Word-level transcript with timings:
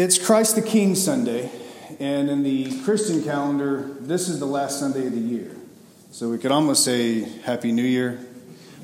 It's 0.00 0.16
Christ 0.16 0.54
the 0.54 0.62
King 0.62 0.94
Sunday, 0.94 1.50
and 1.98 2.30
in 2.30 2.44
the 2.44 2.82
Christian 2.82 3.24
calendar, 3.24 3.96
this 3.98 4.28
is 4.28 4.38
the 4.38 4.46
last 4.46 4.78
Sunday 4.78 5.08
of 5.08 5.12
the 5.12 5.18
year. 5.18 5.56
So 6.12 6.30
we 6.30 6.38
could 6.38 6.52
almost 6.52 6.84
say 6.84 7.22
Happy 7.40 7.72
New 7.72 7.82
Year, 7.82 8.24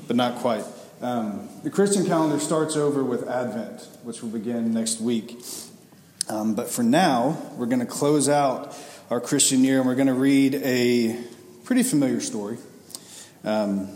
but 0.07 0.17
not 0.17 0.39
quite. 0.39 0.65
Um, 0.99 1.47
the 1.63 1.69
Christian 1.69 2.05
calendar 2.05 2.37
starts 2.37 2.75
over 2.75 3.01
with 3.01 3.29
Advent, 3.29 3.87
which 4.03 4.21
will 4.21 4.29
begin 4.29 4.73
next 4.73 4.99
week. 4.99 5.39
Um, 6.27 6.53
but 6.53 6.69
for 6.69 6.83
now, 6.83 7.41
we're 7.55 7.67
going 7.67 7.79
to 7.79 7.85
close 7.85 8.27
out 8.27 8.77
our 9.09 9.21
Christian 9.21 9.63
year 9.63 9.77
and 9.77 9.87
we're 9.87 9.95
going 9.95 10.07
to 10.07 10.13
read 10.13 10.55
a 10.55 11.17
pretty 11.63 11.83
familiar 11.83 12.19
story. 12.19 12.57
Um, 13.45 13.87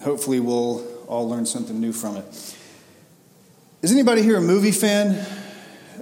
hopefully, 0.00 0.38
we'll 0.38 0.86
all 1.08 1.28
learn 1.28 1.44
something 1.44 1.80
new 1.80 1.92
from 1.92 2.18
it. 2.18 2.56
Is 3.82 3.90
anybody 3.90 4.22
here 4.22 4.36
a 4.36 4.40
movie 4.40 4.70
fan? 4.70 5.26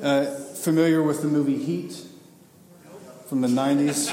Uh, 0.02 0.42
familiar 0.66 1.00
with 1.00 1.22
the 1.22 1.28
movie 1.28 1.58
Heat 1.58 1.94
from 3.28 3.40
the 3.40 3.46
90s? 3.46 4.10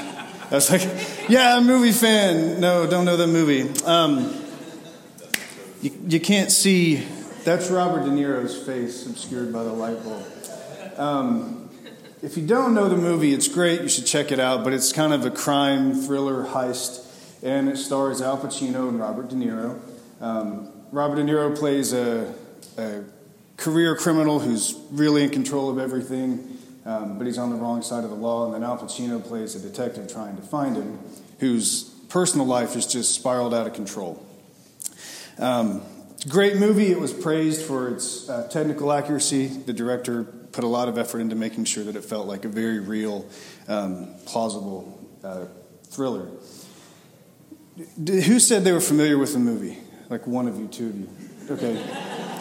I 0.52 0.54
was 0.54 0.70
like, 0.70 0.82
yeah, 1.28 1.56
I'm 1.56 1.64
a 1.64 1.66
movie 1.66 1.90
fan. 1.90 2.60
No, 2.60 2.88
don't 2.88 3.04
know 3.04 3.16
the 3.16 3.26
movie. 3.26 3.68
Um, 3.84 4.32
you, 5.82 5.90
you 6.06 6.20
can't 6.20 6.52
see, 6.52 7.04
that's 7.42 7.72
Robert 7.72 8.04
De 8.04 8.10
Niro's 8.10 8.56
face 8.56 9.04
obscured 9.04 9.52
by 9.52 9.64
the 9.64 9.72
light 9.72 10.00
bulb. 10.04 10.24
Um, 10.96 11.70
if 12.22 12.36
you 12.36 12.46
don't 12.46 12.72
know 12.72 12.88
the 12.88 12.96
movie, 12.96 13.34
it's 13.34 13.48
great. 13.48 13.80
You 13.80 13.88
should 13.88 14.06
check 14.06 14.30
it 14.30 14.38
out. 14.38 14.62
But 14.62 14.74
it's 14.74 14.92
kind 14.92 15.12
of 15.12 15.26
a 15.26 15.32
crime 15.32 15.92
thriller 15.92 16.44
heist, 16.44 17.04
and 17.42 17.68
it 17.68 17.78
stars 17.78 18.22
Al 18.22 18.38
Pacino 18.38 18.88
and 18.88 19.00
Robert 19.00 19.28
De 19.28 19.34
Niro. 19.34 19.80
Um, 20.20 20.70
Robert 20.92 21.16
De 21.16 21.24
Niro 21.24 21.58
plays 21.58 21.92
a, 21.92 22.32
a, 22.78 23.02
career 23.64 23.96
criminal 23.96 24.40
who's 24.40 24.78
really 24.90 25.24
in 25.24 25.30
control 25.30 25.70
of 25.70 25.78
everything, 25.78 26.58
um, 26.84 27.16
but 27.16 27.26
he's 27.26 27.38
on 27.38 27.48
the 27.48 27.56
wrong 27.56 27.80
side 27.80 28.04
of 28.04 28.10
the 28.10 28.16
law. 28.16 28.44
And 28.44 28.52
then 28.52 28.62
Al 28.62 28.76
Pacino 28.76 29.24
plays 29.24 29.54
a 29.54 29.58
detective 29.58 30.12
trying 30.12 30.36
to 30.36 30.42
find 30.42 30.76
him, 30.76 30.98
whose 31.38 31.84
personal 32.10 32.44
life 32.44 32.74
has 32.74 32.86
just 32.86 33.14
spiraled 33.14 33.54
out 33.54 33.66
of 33.66 33.72
control. 33.72 34.22
Um, 35.38 35.80
great 36.28 36.56
movie. 36.56 36.92
It 36.92 37.00
was 37.00 37.14
praised 37.14 37.64
for 37.64 37.88
its 37.88 38.28
uh, 38.28 38.48
technical 38.48 38.92
accuracy. 38.92 39.46
The 39.46 39.72
director 39.72 40.24
put 40.24 40.62
a 40.62 40.68
lot 40.68 40.88
of 40.88 40.98
effort 40.98 41.20
into 41.20 41.34
making 41.34 41.64
sure 41.64 41.84
that 41.84 41.96
it 41.96 42.04
felt 42.04 42.26
like 42.26 42.44
a 42.44 42.48
very 42.48 42.80
real, 42.80 43.26
um, 43.66 44.10
plausible 44.26 45.00
uh, 45.24 45.46
thriller. 45.84 46.28
D- 48.02 48.20
who 48.20 48.38
said 48.38 48.62
they 48.62 48.72
were 48.72 48.80
familiar 48.82 49.16
with 49.16 49.32
the 49.32 49.38
movie? 49.38 49.78
Like 50.10 50.26
one 50.26 50.48
of 50.48 50.60
you, 50.60 50.68
two 50.68 50.88
of 50.88 50.96
you. 50.98 51.08
Okay. 51.50 52.33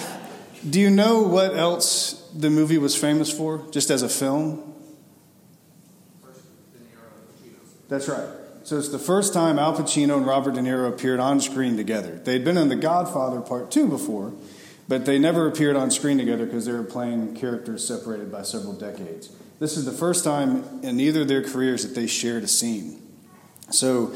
Do 0.69 0.80
you 0.80 0.89
know 0.89 1.22
what 1.22 1.56
else 1.56 2.30
the 2.33 2.50
movie 2.50 2.78
was 2.78 2.95
famous 2.95 3.31
for, 3.31 3.66
just 3.72 3.89
as 3.89 4.02
a 4.02 4.09
film? 4.09 4.73
That's 7.89 8.08
right. 8.08 8.28
So 8.64 8.78
it's 8.78 8.89
the 8.89 9.00
first 9.00 9.33
time 9.33 9.59
Al 9.59 9.75
Pacino 9.75 10.16
and 10.16 10.25
Robert 10.25 10.55
De 10.55 10.61
Niro 10.61 10.88
appeared 10.88 11.20
on 11.20 11.42
screen 11.42 11.75
together. 11.75 12.16
They'd 12.16 12.45
been 12.45 12.58
in 12.58 12.70
The 12.70 12.78
Godfather 12.78 13.42
Part 13.42 13.72
2 13.72 13.89
before, 13.89 14.33
but 14.88 15.05
they 15.05 15.20
never 15.20 15.47
appeared 15.47 15.75
on 15.75 15.92
screen 15.92 16.17
together 16.17 16.45
because 16.45 16.66
they 16.66 16.72
were 16.72 16.83
playing 16.83 17.36
characters 17.36 17.86
separated 17.86 18.31
by 18.31 18.44
several 18.44 18.73
decades. 18.73 19.36
This 19.59 19.75
is 19.75 19.83
the 19.83 19.92
first 19.92 20.23
time 20.23 20.64
in 20.81 21.00
either 21.00 21.22
of 21.22 21.27
their 21.27 21.44
careers 21.44 21.83
that 21.83 21.94
they 21.94 22.08
shared 22.08 22.44
a 22.44 22.48
scene. 22.48 23.02
So, 23.70 24.08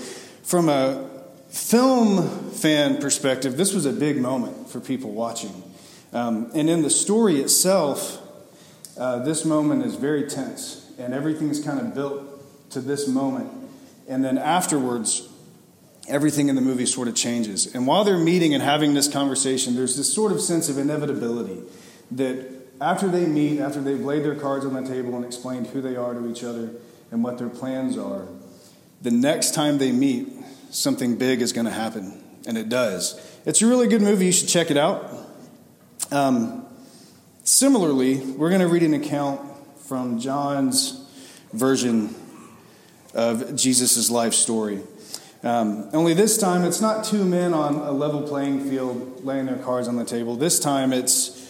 from 0.44 0.70
a 0.70 1.10
film 1.50 2.52
fan 2.52 2.98
perspective, 3.02 3.58
this 3.58 3.74
was 3.74 3.86
a 3.86 3.94
big 3.94 4.18
moment 4.18 4.70
for 4.70 4.80
people 4.80 5.12
watching. 5.12 5.64
Um, 6.14 6.52
and 6.54 6.70
in 6.70 6.82
the 6.82 6.90
story 6.90 7.42
itself, 7.42 8.22
uh, 8.98 9.20
this 9.20 9.46
moment 9.46 9.86
is 9.86 9.96
very 9.96 10.28
tense, 10.28 10.92
and 10.98 11.14
everything's 11.14 11.64
kind 11.64 11.80
of 11.80 11.94
built 11.94 12.24
to 12.72 12.82
this 12.82 13.08
moment 13.08 13.52
and 14.08 14.24
then 14.24 14.38
afterwards, 14.38 15.28
everything 16.08 16.48
in 16.48 16.56
the 16.56 16.62
movie 16.62 16.86
sort 16.86 17.10
of 17.10 17.16
changes. 17.16 17.74
And 17.76 17.86
while 17.86 18.06
they're 18.06 18.18
meeting 18.18 18.54
and 18.54 18.64
having 18.64 18.94
this 18.94 19.08
conversation, 19.08 19.76
there's 19.76 19.98
this 19.98 20.12
sort 20.12 20.32
of 20.32 20.40
sense 20.40 20.70
of 20.70 20.78
inevitability 20.78 21.62
that 22.12 22.48
after 22.80 23.10
they 23.10 23.26
meet, 23.26 23.60
after 23.60 23.82
they've 23.82 24.00
laid 24.00 24.24
their 24.24 24.36
cards 24.36 24.66
on 24.66 24.74
the 24.74 24.88
table 24.88 25.16
and 25.16 25.26
explained 25.26 25.68
who 25.68 25.82
they 25.82 25.98
are 25.98 26.14
to 26.14 26.30
each 26.30 26.44
other 26.44 26.72
and 27.12 27.24
what 27.24 27.38
their 27.38 27.50
plans 27.50 27.98
are, 27.98 28.28
the 29.02 29.12
next 29.12 29.54
time 29.54 29.78
they 29.78 29.92
meet, 29.92 30.30
something 30.70 31.18
big 31.18 31.42
is 31.42 31.52
going 31.52 31.66
to 31.66 31.72
happen. 31.72 32.24
And 32.48 32.58
it 32.58 32.70
does. 32.70 33.20
It's 33.46 33.62
a 33.62 33.68
really 33.68 33.88
good 33.88 34.02
movie. 34.02 34.28
You 34.28 34.32
should 34.32 34.48
check 34.48 34.72
it 34.72 34.78
out. 34.78 35.12
Um, 36.12 36.66
similarly, 37.44 38.18
we're 38.18 38.50
going 38.50 38.62
to 38.62 38.68
read 38.68 38.84
an 38.84 38.94
account 38.94 39.42
from 39.88 40.20
John's 40.20 41.06
version 41.52 42.16
of 43.14 43.56
Jesus' 43.56 44.10
life 44.10 44.34
story. 44.34 44.82
Um, 45.44 45.90
only 45.94 46.14
this 46.14 46.38
time, 46.38 46.64
it's 46.64 46.80
not 46.80 47.04
two 47.04 47.26
men 47.26 47.54
on 47.54 47.76
a 47.76 47.92
level 47.92 48.22
playing 48.22 48.70
field 48.70 49.26
laying 49.26 49.48
their 49.48 49.58
cards 49.58 49.88
on 49.88 49.98
the 49.98 50.06
table. 50.06 50.36
This 50.36 50.60
time, 50.60 50.94
it's 50.94 51.44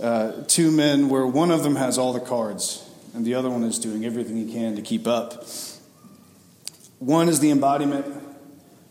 uh, 0.00 0.44
two 0.48 0.72
men 0.72 1.08
where 1.08 1.26
one 1.26 1.52
of 1.52 1.62
them 1.62 1.76
has 1.76 1.96
all 1.96 2.12
the 2.12 2.20
cards 2.20 2.84
and 3.14 3.24
the 3.24 3.34
other 3.34 3.50
one 3.50 3.62
is 3.64 3.78
doing 3.78 4.04
everything 4.04 4.36
he 4.36 4.52
can 4.52 4.76
to 4.76 4.82
keep 4.82 5.06
up. 5.06 5.46
One 6.98 7.28
is 7.28 7.40
the 7.40 7.50
embodiment 7.50 8.06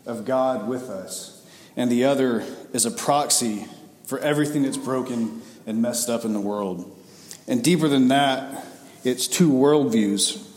of 0.06 0.24
God 0.24 0.66
with 0.68 0.88
us, 0.88 1.46
and 1.76 1.90
the 1.90 2.04
other 2.04 2.44
is 2.72 2.86
a 2.86 2.90
proxy 2.90 3.66
for 4.10 4.18
everything 4.18 4.64
that's 4.64 4.76
broken 4.76 5.40
and 5.66 5.80
messed 5.80 6.10
up 6.10 6.24
in 6.24 6.32
the 6.32 6.40
world. 6.40 6.94
And 7.46 7.62
deeper 7.62 7.86
than 7.86 8.08
that, 8.08 8.66
it's 9.04 9.26
two 9.26 9.50
worldviews 9.50 10.48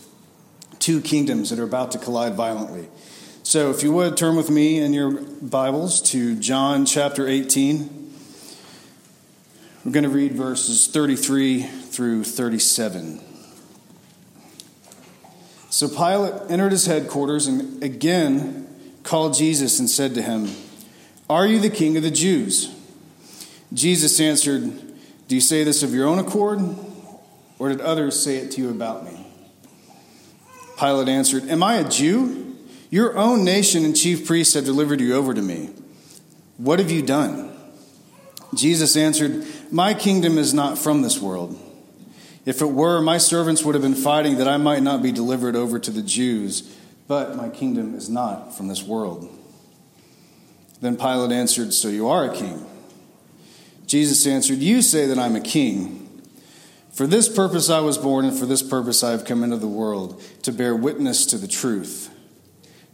two 0.79 0.99
kingdoms 0.99 1.49
that 1.49 1.59
are 1.59 1.63
about 1.63 1.91
to 1.91 1.97
collide 1.97 2.33
violently. 2.33 2.85
So, 3.43 3.69
if 3.69 3.83
you 3.83 3.93
would 3.93 4.17
turn 4.17 4.35
with 4.35 4.49
me 4.49 4.79
in 4.79 4.91
your 4.91 5.11
Bibles 5.11 6.01
to 6.11 6.35
John 6.35 6.85
chapter 6.85 7.25
18. 7.25 8.01
We're 9.85 9.91
going 9.91 10.03
to 10.03 10.09
read 10.09 10.33
verses 10.33 10.87
33 10.87 11.63
through 11.63 12.23
37. 12.25 13.21
So 15.69 15.89
Pilate 15.89 16.49
entered 16.49 16.71
his 16.71 16.85
headquarters 16.85 17.47
and 17.47 17.83
again 17.83 18.67
called 19.03 19.35
Jesus 19.35 19.79
and 19.79 19.89
said 19.89 20.13
to 20.15 20.21
him, 20.21 20.49
Are 21.29 21.45
you 21.45 21.59
the 21.59 21.69
king 21.69 21.97
of 21.97 22.03
the 22.03 22.11
Jews? 22.11 22.73
Jesus 23.73 24.19
answered, 24.19 24.61
Do 25.27 25.35
you 25.35 25.41
say 25.41 25.63
this 25.63 25.83
of 25.83 25.93
your 25.93 26.07
own 26.07 26.19
accord, 26.19 26.59
or 27.57 27.69
did 27.69 27.81
others 27.81 28.21
say 28.21 28.37
it 28.37 28.51
to 28.51 28.61
you 28.61 28.69
about 28.69 29.05
me? 29.05 29.25
Pilate 30.77 31.07
answered, 31.07 31.49
Am 31.49 31.63
I 31.63 31.75
a 31.75 31.89
Jew? 31.89 32.55
Your 32.89 33.17
own 33.17 33.43
nation 33.43 33.85
and 33.85 33.95
chief 33.95 34.27
priests 34.27 34.53
have 34.53 34.65
delivered 34.65 35.01
you 35.01 35.15
over 35.15 35.33
to 35.33 35.41
me. 35.41 35.71
What 36.57 36.77
have 36.79 36.91
you 36.91 37.01
done? 37.01 37.51
Jesus 38.53 38.95
answered, 38.95 39.45
My 39.71 39.93
kingdom 39.93 40.37
is 40.37 40.53
not 40.53 40.77
from 40.77 41.01
this 41.01 41.19
world. 41.19 41.59
If 42.45 42.61
it 42.61 42.69
were, 42.69 43.01
my 43.01 43.17
servants 43.17 43.63
would 43.63 43.73
have 43.73 43.81
been 43.81 43.95
fighting 43.95 44.37
that 44.37 44.47
I 44.47 44.57
might 44.57 44.83
not 44.83 45.01
be 45.01 45.11
delivered 45.11 45.55
over 45.55 45.79
to 45.79 45.91
the 45.91 46.01
Jews, 46.03 46.77
but 47.07 47.35
my 47.35 47.49
kingdom 47.49 47.95
is 47.95 48.09
not 48.09 48.55
from 48.55 48.67
this 48.67 48.83
world. 48.83 49.29
Then 50.81 50.97
Pilate 50.97 51.31
answered, 51.31 51.73
So 51.73 51.87
you 51.87 52.09
are 52.09 52.29
a 52.29 52.35
king? 52.35 52.65
Jesus 53.85 54.25
answered, 54.25 54.59
You 54.59 54.81
say 54.81 55.05
that 55.07 55.19
I'm 55.19 55.35
a 55.35 55.41
king. 55.41 55.99
For 56.93 57.07
this 57.07 57.27
purpose 57.27 57.69
I 57.69 57.79
was 57.79 57.97
born, 57.97 58.25
and 58.25 58.37
for 58.37 58.45
this 58.45 58.61
purpose 58.61 59.03
I 59.03 59.11
have 59.11 59.25
come 59.25 59.43
into 59.43 59.57
the 59.57 59.67
world, 59.67 60.21
to 60.43 60.51
bear 60.51 60.75
witness 60.75 61.25
to 61.27 61.37
the 61.37 61.47
truth. 61.47 62.09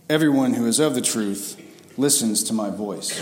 Everyone 0.10 0.54
who 0.54 0.66
is 0.66 0.80
of 0.80 0.96
the 0.96 1.02
truth 1.02 1.62
listens 1.98 2.44
to 2.46 2.54
my 2.54 2.70
voice. 2.70 3.22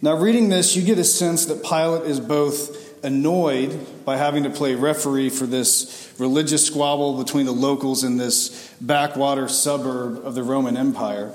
Now, 0.00 0.16
reading 0.16 0.48
this, 0.48 0.76
you 0.76 0.82
get 0.82 0.98
a 0.98 1.04
sense 1.04 1.46
that 1.46 1.64
Pilate 1.64 2.08
is 2.08 2.20
both 2.20 3.04
annoyed 3.04 4.04
by 4.04 4.16
having 4.16 4.44
to 4.44 4.50
play 4.50 4.74
referee 4.74 5.30
for 5.30 5.46
this 5.46 6.14
religious 6.18 6.66
squabble 6.66 7.22
between 7.22 7.46
the 7.46 7.52
locals 7.52 8.04
in 8.04 8.16
this 8.16 8.74
backwater 8.80 9.48
suburb 9.48 10.24
of 10.24 10.34
the 10.34 10.42
Roman 10.42 10.76
Empire. 10.76 11.32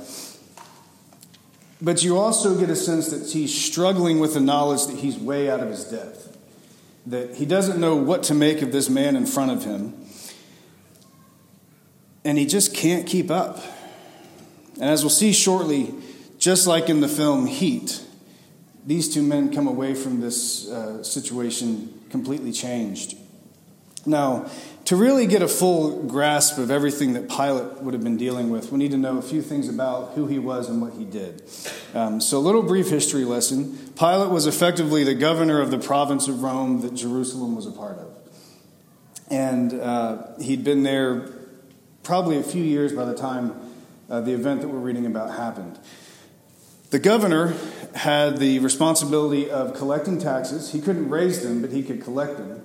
But 1.83 2.01
you 2.01 2.18
also 2.18 2.57
get 2.57 2.69
a 2.69 2.77
sense 2.77 3.09
that 3.09 3.30
he's 3.30 3.53
struggling 3.53 4.19
with 4.19 4.33
the 4.33 4.39
knowledge 4.39 4.88
that 4.88 4.97
he's 4.97 5.18
way 5.18 5.50
out 5.50 5.59
of 5.59 5.69
his 5.69 5.83
depth 5.83 6.24
that 7.06 7.35
he 7.35 7.45
doesn't 7.45 7.80
know 7.80 7.95
what 7.95 8.24
to 8.24 8.33
make 8.33 8.62
of 8.62 8.71
this 8.71 8.89
man 8.89 9.15
in 9.18 9.25
front 9.25 9.51
of 9.51 9.65
him. 9.65 9.94
And 12.24 12.38
he 12.38 12.45
just 12.45 12.74
can't 12.74 13.06
keep 13.06 13.30
up. 13.30 13.62
And 14.75 14.85
as 14.85 15.03
we'll 15.03 15.09
see 15.09 15.33
shortly, 15.33 15.94
just 16.39 16.65
like 16.65 16.88
in 16.89 17.01
the 17.01 17.09
film 17.09 17.45
Heat, 17.47 18.01
these 18.86 19.13
two 19.13 19.21
men 19.21 19.53
come 19.53 19.68
away 19.68 19.94
from 19.94 20.21
this 20.21 20.69
uh, 20.69 21.03
situation 21.03 22.01
completely 22.09 22.53
changed. 22.53 23.18
Now, 24.06 24.50
to 24.85 24.97
really 24.97 25.27
get 25.27 25.41
a 25.41 25.47
full 25.47 26.03
grasp 26.03 26.57
of 26.57 26.69
everything 26.69 27.13
that 27.13 27.30
Pilate 27.30 27.81
would 27.81 27.94
have 27.94 28.03
been 28.03 28.18
dealing 28.18 28.50
with, 28.50 28.71
we 28.71 28.77
need 28.77 28.91
to 28.91 28.97
know 28.97 29.18
a 29.18 29.21
few 29.21 29.41
things 29.41 29.69
about 29.69 30.12
who 30.13 30.27
he 30.27 30.39
was 30.39 30.69
and 30.69 30.81
what 30.81 30.94
he 30.94 31.06
did. 31.06 31.41
Um, 31.94 32.19
so, 32.19 32.38
a 32.38 32.39
little 32.39 32.63
brief 32.63 32.89
history 32.89 33.24
lesson. 33.24 33.77
Pilate 33.97 34.30
was 34.30 34.45
effectively 34.45 35.03
the 35.03 35.15
governor 35.15 35.62
of 35.62 35.71
the 35.71 35.80
province 35.80 36.27
of 36.27 36.44
Rome 36.44 36.81
that 36.81 36.94
Jerusalem 36.94 37.56
was 37.56 37.65
a 37.65 37.71
part 37.71 37.97
of. 37.97 38.13
And 39.30 39.74
uh, 39.74 40.38
he'd 40.41 40.63
been 40.63 40.83
there 40.83 41.29
probably 42.03 42.38
a 42.38 42.44
few 42.44 42.63
years 42.63 42.91
by 42.91 43.06
the 43.06 43.15
time 43.15 43.56
uh, 44.09 44.19
the 44.19 44.33
event 44.33 44.62
that 44.62 44.68
we're 44.68 44.79
reading 44.79 45.06
about 45.06 45.36
happened. 45.36 45.79
The 46.89 47.00
governor 47.00 47.56
had 47.95 48.38
the 48.38 48.59
responsibility 48.59 49.50
of 49.50 49.74
collecting 49.74 50.19
taxes. 50.19 50.74
He 50.74 50.81
couldn't 50.81 51.09
raise 51.09 51.41
them, 51.41 51.62
but 51.62 51.71
he 51.71 51.81
could 51.81 52.03
collect 52.03 52.38
them. 52.38 52.63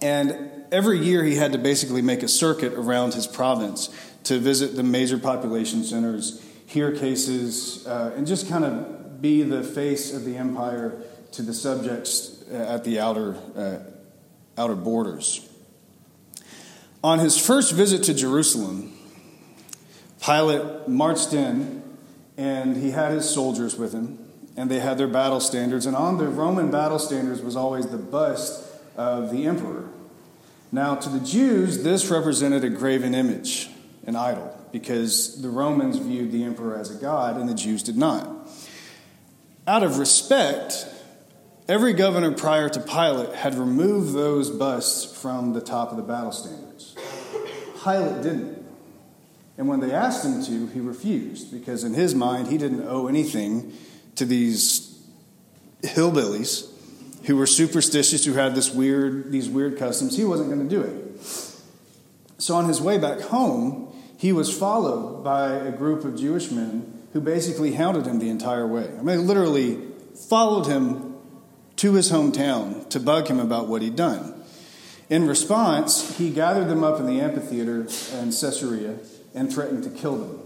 And 0.00 0.53
every 0.74 0.98
year 0.98 1.22
he 1.22 1.36
had 1.36 1.52
to 1.52 1.58
basically 1.58 2.02
make 2.02 2.22
a 2.22 2.28
circuit 2.28 2.72
around 2.74 3.14
his 3.14 3.26
province 3.26 3.88
to 4.24 4.38
visit 4.38 4.74
the 4.74 4.82
major 4.82 5.18
population 5.18 5.84
centers, 5.84 6.44
hear 6.66 6.90
cases, 6.90 7.86
uh, 7.86 8.12
and 8.16 8.26
just 8.26 8.48
kind 8.48 8.64
of 8.64 9.22
be 9.22 9.42
the 9.42 9.62
face 9.62 10.12
of 10.12 10.24
the 10.24 10.36
empire 10.36 11.00
to 11.32 11.42
the 11.42 11.54
subjects 11.54 12.42
at 12.50 12.82
the 12.84 12.98
outer, 12.98 13.36
uh, 13.56 13.78
outer 14.60 14.74
borders. 14.74 15.48
On 17.02 17.20
his 17.20 17.38
first 17.38 17.72
visit 17.72 18.02
to 18.04 18.14
Jerusalem, 18.14 18.92
Pilate 20.20 20.88
marched 20.88 21.32
in 21.32 21.82
and 22.36 22.76
he 22.76 22.90
had 22.90 23.12
his 23.12 23.28
soldiers 23.28 23.76
with 23.76 23.92
him, 23.92 24.18
and 24.56 24.68
they 24.68 24.80
had 24.80 24.98
their 24.98 25.06
battle 25.06 25.38
standards. 25.38 25.86
And 25.86 25.94
on 25.94 26.18
the 26.18 26.26
Roman 26.26 26.70
battle 26.70 26.98
standards 26.98 27.42
was 27.42 27.54
always 27.54 27.86
the 27.86 27.98
bust 27.98 28.64
of 28.96 29.30
the 29.30 29.46
emperor. 29.46 29.88
Now, 30.74 30.96
to 30.96 31.08
the 31.08 31.24
Jews, 31.24 31.84
this 31.84 32.10
represented 32.10 32.64
a 32.64 32.68
graven 32.68 33.14
image, 33.14 33.70
an 34.08 34.16
idol, 34.16 34.58
because 34.72 35.40
the 35.40 35.48
Romans 35.48 35.98
viewed 35.98 36.32
the 36.32 36.42
emperor 36.42 36.76
as 36.76 36.90
a 36.90 36.98
god 36.98 37.36
and 37.36 37.48
the 37.48 37.54
Jews 37.54 37.84
did 37.84 37.96
not. 37.96 38.28
Out 39.68 39.84
of 39.84 40.00
respect, 40.00 40.88
every 41.68 41.92
governor 41.92 42.32
prior 42.32 42.68
to 42.68 42.80
Pilate 42.80 43.36
had 43.36 43.54
removed 43.54 44.14
those 44.14 44.50
busts 44.50 45.16
from 45.22 45.52
the 45.52 45.60
top 45.60 45.92
of 45.92 45.96
the 45.96 46.02
battle 46.02 46.32
standards. 46.32 46.96
Pilate 47.84 48.24
didn't. 48.24 48.66
And 49.56 49.68
when 49.68 49.78
they 49.78 49.92
asked 49.92 50.24
him 50.24 50.42
to, 50.42 50.66
he 50.74 50.80
refused 50.80 51.52
because 51.52 51.84
in 51.84 51.94
his 51.94 52.16
mind, 52.16 52.48
he 52.48 52.58
didn't 52.58 52.84
owe 52.88 53.06
anything 53.06 53.72
to 54.16 54.24
these 54.24 55.00
hillbillies 55.82 56.68
who 57.26 57.36
were 57.36 57.46
superstitious, 57.46 58.24
who 58.24 58.34
had 58.34 58.54
this 58.54 58.72
weird, 58.72 59.32
these 59.32 59.48
weird 59.48 59.78
customs. 59.78 60.16
He 60.16 60.24
wasn't 60.24 60.50
going 60.50 60.68
to 60.68 60.74
do 60.74 60.82
it. 60.82 61.20
So 62.38 62.54
on 62.56 62.66
his 62.68 62.80
way 62.80 62.98
back 62.98 63.20
home, 63.20 63.92
he 64.18 64.32
was 64.32 64.56
followed 64.56 65.22
by 65.22 65.52
a 65.52 65.72
group 65.72 66.04
of 66.04 66.16
Jewish 66.18 66.50
men 66.50 67.06
who 67.12 67.20
basically 67.20 67.74
hounded 67.74 68.06
him 68.06 68.18
the 68.18 68.28
entire 68.28 68.66
way. 68.66 68.90
I 68.98 69.02
mean, 69.02 69.26
literally 69.26 69.80
followed 70.28 70.66
him 70.66 71.14
to 71.76 71.94
his 71.94 72.10
hometown 72.10 72.88
to 72.90 73.00
bug 73.00 73.28
him 73.28 73.40
about 73.40 73.68
what 73.68 73.82
he'd 73.82 73.96
done. 73.96 74.34
In 75.08 75.26
response, 75.26 76.18
he 76.18 76.30
gathered 76.30 76.68
them 76.68 76.82
up 76.82 76.98
in 77.00 77.06
the 77.06 77.20
amphitheater 77.20 77.82
in 78.18 78.30
Caesarea 78.30 78.98
and 79.34 79.52
threatened 79.52 79.84
to 79.84 79.90
kill 79.90 80.16
them. 80.16 80.40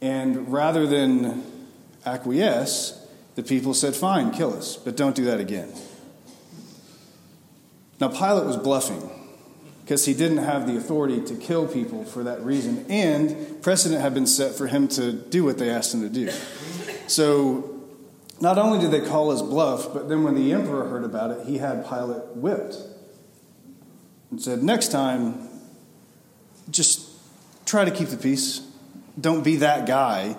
And 0.00 0.50
rather 0.52 0.86
than 0.86 1.44
acquiesce, 2.06 2.99
the 3.40 3.48
people 3.48 3.72
said, 3.72 3.96
Fine, 3.96 4.32
kill 4.32 4.54
us, 4.54 4.76
but 4.76 4.96
don't 4.96 5.16
do 5.16 5.24
that 5.24 5.40
again. 5.40 5.72
Now, 7.98 8.08
Pilate 8.08 8.44
was 8.44 8.58
bluffing 8.58 9.08
because 9.82 10.04
he 10.04 10.12
didn't 10.12 10.38
have 10.38 10.66
the 10.66 10.76
authority 10.76 11.22
to 11.22 11.34
kill 11.34 11.66
people 11.66 12.04
for 12.04 12.22
that 12.24 12.42
reason, 12.42 12.84
and 12.90 13.62
precedent 13.62 14.02
had 14.02 14.12
been 14.12 14.26
set 14.26 14.54
for 14.54 14.66
him 14.66 14.88
to 14.88 15.12
do 15.12 15.42
what 15.42 15.56
they 15.56 15.70
asked 15.70 15.94
him 15.94 16.02
to 16.02 16.10
do. 16.10 16.30
So, 17.06 17.80
not 18.42 18.58
only 18.58 18.78
did 18.78 18.90
they 18.90 19.06
call 19.08 19.30
his 19.30 19.42
bluff, 19.42 19.92
but 19.92 20.08
then 20.08 20.22
when 20.22 20.34
the 20.34 20.52
emperor 20.52 20.88
heard 20.88 21.04
about 21.04 21.30
it, 21.30 21.46
he 21.46 21.58
had 21.58 21.88
Pilate 21.88 22.36
whipped 22.36 22.76
and 24.30 24.40
said, 24.40 24.62
Next 24.62 24.88
time, 24.88 25.48
just 26.70 27.08
try 27.64 27.86
to 27.86 27.90
keep 27.90 28.08
the 28.08 28.18
peace. 28.18 28.60
Don't 29.18 29.42
be 29.42 29.56
that 29.56 29.86
guy. 29.86 30.36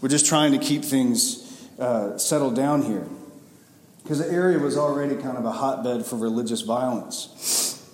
We're 0.00 0.08
just 0.08 0.24
trying 0.26 0.52
to 0.52 0.58
keep 0.58 0.84
things 0.84 1.39
uh, 1.80 2.18
settled 2.18 2.54
down 2.54 2.82
here. 2.82 3.06
Because 4.02 4.18
the 4.18 4.30
area 4.30 4.58
was 4.58 4.76
already 4.76 5.16
kind 5.16 5.36
of 5.36 5.44
a 5.44 5.52
hotbed 5.52 6.06
for 6.06 6.16
religious 6.16 6.62
violence. 6.62 7.84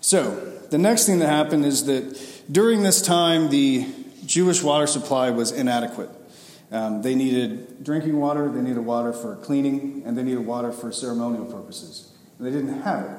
So, 0.00 0.52
the 0.70 0.78
next 0.78 1.06
thing 1.06 1.20
that 1.20 1.28
happened 1.28 1.64
is 1.64 1.86
that 1.86 2.20
during 2.50 2.82
this 2.82 3.00
time, 3.00 3.50
the 3.50 3.86
Jewish 4.26 4.62
water 4.62 4.86
supply 4.86 5.30
was 5.30 5.52
inadequate. 5.52 6.10
Um, 6.70 7.02
they 7.02 7.14
needed 7.14 7.84
drinking 7.84 8.18
water, 8.18 8.50
they 8.50 8.60
needed 8.60 8.80
water 8.80 9.12
for 9.12 9.36
cleaning, 9.36 10.02
and 10.04 10.16
they 10.16 10.22
needed 10.22 10.44
water 10.44 10.72
for 10.72 10.90
ceremonial 10.92 11.44
purposes. 11.44 12.12
And 12.38 12.46
they 12.46 12.50
didn't 12.50 12.82
have 12.82 13.04
it. 13.04 13.18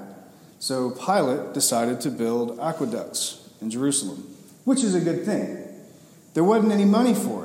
So 0.59 0.91
Pilate 0.91 1.53
decided 1.53 2.01
to 2.01 2.11
build 2.11 2.59
aqueducts 2.59 3.49
in 3.61 3.69
Jerusalem, 3.69 4.35
which 4.65 4.83
is 4.83 4.95
a 4.95 4.99
good 4.99 5.25
thing. 5.25 5.63
There 6.33 6.43
wasn't 6.43 6.73
any 6.73 6.85
money 6.85 7.13
for 7.13 7.44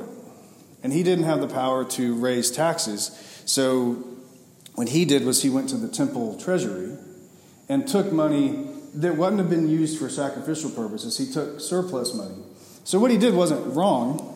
and 0.83 0.91
he 0.91 1.03
didn't 1.03 1.25
have 1.25 1.41
the 1.41 1.47
power 1.47 1.85
to 1.85 2.15
raise 2.15 2.51
taxes. 2.51 3.43
So 3.45 4.03
what 4.75 4.89
he 4.89 5.05
did 5.05 5.25
was 5.25 5.41
he 5.41 5.49
went 5.49 5.69
to 5.69 5.77
the 5.77 5.87
temple 5.87 6.39
treasury 6.39 6.97
and 7.69 7.87
took 7.87 8.11
money 8.11 8.67
that 8.95 9.15
wouldn't 9.15 9.39
have 9.39 9.49
been 9.49 9.69
used 9.69 9.99
for 9.99 10.09
sacrificial 10.09 10.69
purposes. 10.69 11.17
He 11.17 11.31
took 11.31 11.59
surplus 11.59 12.13
money. 12.13 12.35
So 12.83 12.99
what 12.99 13.11
he 13.11 13.17
did 13.17 13.33
wasn't 13.33 13.75
wrong, 13.75 14.27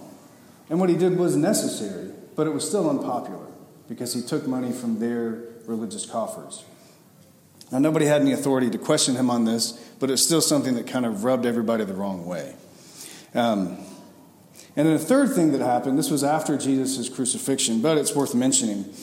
and 0.69 0.79
what 0.79 0.89
he 0.89 0.95
did 0.95 1.17
was 1.17 1.35
necessary, 1.35 2.11
but 2.35 2.47
it 2.47 2.51
was 2.51 2.67
still 2.67 2.89
unpopular 2.89 3.47
because 3.89 4.13
he 4.13 4.21
took 4.21 4.47
money 4.47 4.71
from 4.71 4.99
their 4.99 5.43
religious 5.65 6.05
coffers. 6.05 6.63
Now, 7.71 7.79
nobody 7.79 8.05
had 8.05 8.21
any 8.21 8.31
authority 8.31 8.69
to 8.69 8.77
question 8.77 9.15
him 9.15 9.29
on 9.29 9.45
this, 9.45 9.71
but 9.99 10.11
it's 10.11 10.21
still 10.21 10.41
something 10.41 10.75
that 10.75 10.87
kind 10.87 11.05
of 11.05 11.23
rubbed 11.23 11.45
everybody 11.45 11.83
the 11.83 11.95
wrong 11.95 12.25
way. 12.25 12.55
Um, 13.33 13.77
and 14.75 14.87
then 14.87 14.93
the 14.93 15.03
third 15.03 15.33
thing 15.33 15.51
that 15.53 15.61
happened, 15.61 15.97
this 15.97 16.11
was 16.11 16.23
after 16.23 16.57
Jesus' 16.57 17.07
crucifixion, 17.07 17.81
but 17.81 17.97
it's 17.97 18.13
worth 18.13 18.35
mentioning. 18.35 18.93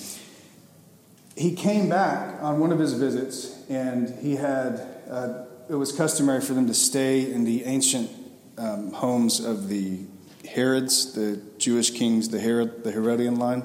He 1.35 1.55
came 1.55 1.89
back 1.89 2.43
on 2.43 2.61
one 2.61 2.73
of 2.73 2.79
his 2.79 2.93
visits, 2.93 3.65
and 3.71 4.11
he 4.21 4.37
had, 4.37 4.87
uh, 5.09 5.45
it 5.71 5.75
was 5.75 5.91
customary 5.91 6.43
for 6.43 6.53
them 6.53 6.67
to 6.67 6.75
stay 6.75 7.33
in 7.33 7.45
the 7.45 7.65
ancient 7.65 8.11
um, 8.59 8.93
homes 8.93 9.41
of 9.41 9.69
the 9.69 10.01
Herods, 10.47 11.15
the 11.15 11.41
Jewish 11.57 11.91
kings, 11.91 12.29
the, 12.29 12.39
Herod, 12.39 12.85
the 12.85 12.93
Herodian 12.93 13.37
line. 13.37 13.63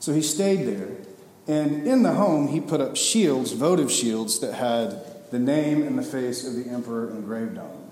So 0.00 0.14
he 0.14 0.22
stayed 0.22 0.66
there. 0.66 0.88
And 1.46 1.86
in 1.86 2.02
the 2.02 2.12
home, 2.12 2.48
he 2.48 2.60
put 2.60 2.80
up 2.80 2.96
shields, 2.96 3.52
votive 3.52 3.92
shields, 3.92 4.40
that 4.40 4.54
had 4.54 5.30
the 5.30 5.38
name 5.38 5.82
and 5.82 5.98
the 5.98 6.02
face 6.02 6.46
of 6.46 6.54
the 6.54 6.70
emperor 6.70 7.10
engraved 7.10 7.58
on 7.58 7.68
them. 7.68 7.83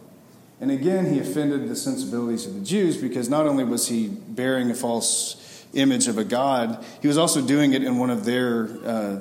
And 0.63 0.71
again, 0.71 1.13
he 1.13 1.19
offended 1.19 1.69
the 1.69 1.75
sensibilities 1.75 2.47
of 2.47 2.55
the 2.55 2.61
Jews 2.61 2.97
because 2.97 3.29
not 3.29 3.49
only 3.49 3.65
was 3.65 3.89
he 3.89 4.07
bearing 4.07 4.71
a 4.71 4.75
false 4.75 5.67
image 5.73 6.07
of 6.07 6.19
a 6.19 6.25
god, 6.25 6.85
he 7.01 7.09
was 7.09 7.19
also 7.19 7.45
doing 7.45 7.73
it 7.73 7.83
in 7.83 7.99
one 7.99 8.11
of 8.11 8.25
their 8.25 8.69
uh, 8.87 9.19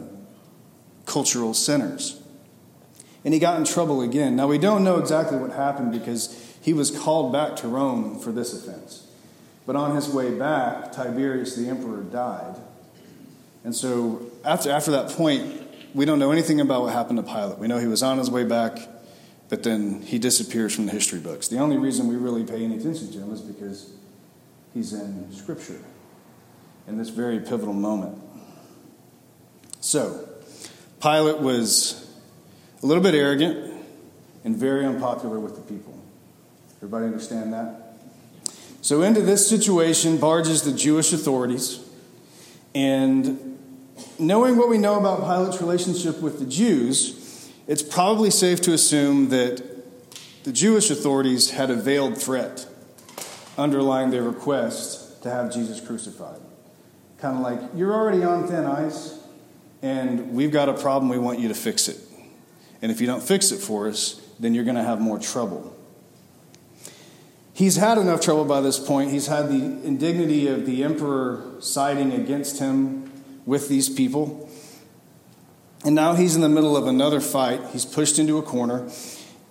cultural 1.07 1.55
centers. 1.55 2.21
And 3.25 3.33
he 3.33 3.39
got 3.39 3.57
in 3.57 3.65
trouble 3.65 4.03
again. 4.03 4.35
Now, 4.35 4.45
we 4.45 4.59
don't 4.59 4.83
know 4.83 4.99
exactly 4.99 5.39
what 5.39 5.49
happened 5.49 5.91
because 5.91 6.55
he 6.61 6.73
was 6.73 6.91
called 6.91 7.33
back 7.33 7.55
to 7.55 7.67
Rome 7.67 8.19
for 8.19 8.31
this 8.31 8.53
offense. 8.53 9.07
But 9.65 9.75
on 9.75 9.95
his 9.95 10.09
way 10.09 10.37
back, 10.37 10.91
Tiberius 10.91 11.55
the 11.55 11.69
emperor 11.69 12.03
died. 12.03 12.55
And 13.63 13.75
so 13.75 14.29
after, 14.45 14.69
after 14.69 14.91
that 14.91 15.09
point, 15.09 15.59
we 15.95 16.05
don't 16.05 16.19
know 16.19 16.31
anything 16.31 16.61
about 16.61 16.83
what 16.83 16.93
happened 16.93 17.17
to 17.17 17.23
Pilate. 17.23 17.57
We 17.57 17.67
know 17.67 17.79
he 17.79 17.87
was 17.87 18.03
on 18.03 18.19
his 18.19 18.29
way 18.29 18.43
back, 18.43 18.77
but 19.51 19.63
then 19.63 20.01
he 20.03 20.17
disappears 20.17 20.73
from 20.73 20.85
the 20.85 20.93
history 20.93 21.19
books. 21.19 21.49
The 21.49 21.57
only 21.57 21.77
reason 21.77 22.07
we 22.07 22.15
really 22.15 22.45
pay 22.45 22.63
any 22.63 22.77
attention 22.77 23.11
to 23.11 23.17
him 23.17 23.33
is 23.33 23.41
because 23.41 23.91
he's 24.73 24.93
in 24.93 25.29
Scripture 25.33 25.81
in 26.87 26.97
this 26.97 27.09
very 27.09 27.37
pivotal 27.39 27.73
moment. 27.73 28.17
So, 29.81 30.29
Pilate 31.01 31.39
was 31.39 32.15
a 32.81 32.85
little 32.85 33.03
bit 33.03 33.13
arrogant 33.13 33.73
and 34.45 34.55
very 34.55 34.85
unpopular 34.85 35.37
with 35.37 35.55
the 35.55 35.61
people. 35.61 36.01
Everybody 36.77 37.07
understand 37.07 37.51
that? 37.51 37.97
So, 38.81 39.01
into 39.01 39.19
this 39.19 39.49
situation 39.49 40.15
barges 40.15 40.61
the 40.61 40.71
Jewish 40.71 41.11
authorities, 41.11 41.81
and 42.73 43.59
knowing 44.17 44.55
what 44.55 44.69
we 44.69 44.77
know 44.77 44.97
about 44.97 45.19
Pilate's 45.19 45.59
relationship 45.59 46.21
with 46.21 46.39
the 46.39 46.45
Jews, 46.45 47.20
it's 47.71 47.81
probably 47.81 48.29
safe 48.29 48.59
to 48.59 48.73
assume 48.73 49.29
that 49.29 49.63
the 50.43 50.51
Jewish 50.51 50.89
authorities 50.91 51.51
had 51.51 51.69
a 51.69 51.73
veiled 51.73 52.17
threat 52.17 52.67
underlying 53.57 54.09
their 54.09 54.23
request 54.23 55.23
to 55.23 55.29
have 55.29 55.53
Jesus 55.53 55.79
crucified. 55.79 56.41
Kind 57.19 57.37
of 57.37 57.41
like, 57.41 57.61
you're 57.73 57.93
already 57.93 58.25
on 58.25 58.45
thin 58.45 58.65
ice, 58.65 59.17
and 59.81 60.33
we've 60.33 60.51
got 60.51 60.67
a 60.67 60.73
problem, 60.73 61.07
we 61.07 61.17
want 61.17 61.39
you 61.39 61.47
to 61.47 61.53
fix 61.53 61.87
it. 61.87 61.97
And 62.81 62.91
if 62.91 62.99
you 62.99 63.07
don't 63.07 63.23
fix 63.23 63.53
it 63.53 63.59
for 63.59 63.87
us, 63.87 64.19
then 64.37 64.53
you're 64.53 64.65
going 64.65 64.75
to 64.75 64.83
have 64.83 64.99
more 64.99 65.17
trouble. 65.17 65.73
He's 67.53 67.77
had 67.77 67.97
enough 67.97 68.19
trouble 68.19 68.43
by 68.43 68.59
this 68.59 68.79
point. 68.79 69.11
He's 69.11 69.27
had 69.27 69.47
the 69.47 69.63
indignity 69.87 70.49
of 70.49 70.65
the 70.65 70.83
emperor 70.83 71.55
siding 71.61 72.11
against 72.11 72.59
him 72.59 73.13
with 73.45 73.69
these 73.69 73.87
people. 73.87 74.49
And 75.83 75.95
now 75.95 76.13
he's 76.13 76.35
in 76.35 76.41
the 76.41 76.49
middle 76.49 76.77
of 76.77 76.87
another 76.87 77.19
fight. 77.19 77.61
He's 77.71 77.85
pushed 77.85 78.19
into 78.19 78.37
a 78.37 78.43
corner. 78.43 78.87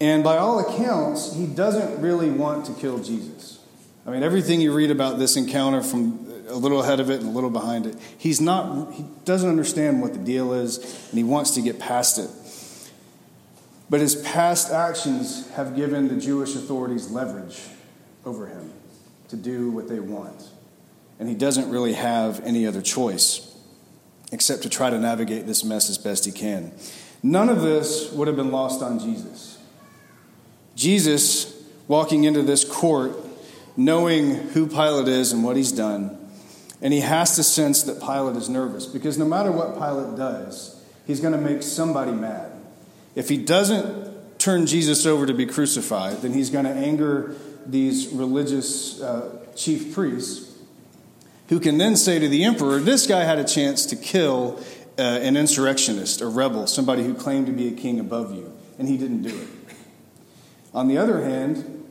And 0.01 0.23
by 0.23 0.39
all 0.39 0.61
accounts, 0.61 1.35
he 1.35 1.47
doesn't 1.47 2.01
really 2.01 2.31
want 2.31 2.67
to 2.67 2.73
kill 2.75 2.99
Jesus. 2.99 3.59
I 4.07 4.11
mean, 4.11 4.23
everything 4.23 4.61
you 4.61 4.73
read 4.73 4.91
about 4.91 5.19
this 5.19 5.37
encounter 5.37 5.83
from 5.83 6.27
a 6.49 6.55
little 6.55 6.83
ahead 6.83 7.01
of 7.01 7.11
it 7.11 7.21
and 7.21 7.29
a 7.29 7.33
little 7.33 7.51
behind 7.51 7.87
it, 7.87 7.97
he's 8.17 8.41
not, 8.41 8.93
he 8.95 9.05
doesn't 9.25 9.49
understand 9.49 10.01
what 10.01 10.13
the 10.13 10.19
deal 10.19 10.53
is, 10.53 10.79
and 11.11 11.19
he 11.19 11.25
wants 11.25 11.53
to 11.53 11.63
get 11.63 11.79
past 11.79 12.19
it. 12.19 12.31
But 13.91 14.01
his 14.01 14.17
past 14.17 14.73
actions 14.73 15.49
have 15.51 15.77
given 15.77 16.09
the 16.09 16.17
Jewish 16.17 16.55
authorities 16.55 17.11
leverage 17.11 17.61
over 18.25 18.47
him 18.47 18.73
to 19.29 19.37
do 19.37 19.71
what 19.71 19.89
they 19.89 20.01
want. 20.01 20.49
And 21.19 21.29
he 21.29 21.35
doesn't 21.35 21.71
really 21.71 21.93
have 21.93 22.41
any 22.45 22.67
other 22.67 22.81
choice 22.83 23.50
except 24.33 24.63
to 24.63 24.69
try 24.69 24.91
to 24.91 24.99
navigate 24.99 25.47
this 25.47 25.65
mess 25.65 25.91
as 25.91 25.99
best 25.99 26.25
he 26.25 26.33
can. 26.33 26.73
None 27.23 27.49
of 27.49 27.63
this 27.63 28.11
would 28.13 28.29
have 28.29 28.37
been 28.37 28.51
lost 28.51 28.83
on 28.83 28.99
Jesus. 28.99 29.59
Jesus, 30.75 31.63
walking 31.89 32.25
into 32.25 32.43
this 32.43 32.65
court, 32.65 33.13
knowing 33.77 34.35
who 34.35 34.67
Pilate 34.67 35.09
is 35.09 35.33
and 35.33 35.45
what 35.45 35.57
he's 35.57 35.73
done, 35.73 36.17
and 36.81 36.93
he 36.93 37.01
has 37.01 37.37
to 37.37 37.43
sense 37.43 37.83
that 37.83 38.01
Pilate 38.01 38.37
is 38.37 38.49
nervous 38.49 38.87
because 38.87 39.19
no 39.19 39.27
matter 39.27 39.53
what 39.53 39.75
Pilate 39.75 40.17
does, 40.17 40.83
he's 41.07 41.21
going 41.21 41.35
to 41.35 41.41
make 41.41 41.63
somebody 41.63 42.13
mad. 42.13 42.53
If 43.15 43.29
he 43.29 43.37
doesn't 43.37 44.39
turn 44.39 44.67
Jesus 44.67 45.05
over 45.05 45.27
to 45.27 45.35
be 45.35 45.45
crucified, 45.45 46.23
then 46.23 46.33
he's 46.33 46.49
going 46.49 46.65
to 46.65 46.71
anger 46.71 47.37
these 47.67 48.09
religious 48.09 49.01
uh, 49.03 49.45
chief 49.55 49.93
priests 49.95 50.50
who 51.51 51.59
can 51.59 51.79
then 51.79 51.97
say 51.97 52.19
to 52.19 52.29
the 52.29 52.45
emperor, 52.45 52.79
This 52.79 53.07
guy 53.07 53.25
had 53.25 53.39
a 53.39 53.45
chance 53.45 53.85
to 53.87 53.97
kill 53.97 54.59
uh, 54.99 55.03
an 55.03 55.37
insurrectionist, 55.37 56.21
a 56.21 56.27
rebel, 56.27 56.67
somebody 56.67 57.03
who 57.03 57.13
claimed 57.13 57.47
to 57.47 57.53
be 57.53 57.69
a 57.69 57.73
king 57.73 58.01
above 58.01 58.35
you, 58.35 58.57
and 58.79 58.89
he 58.89 58.97
didn't 58.97 59.23
do 59.23 59.37
it. 59.37 59.49
On 60.73 60.87
the 60.87 60.97
other 60.97 61.25
hand, 61.25 61.89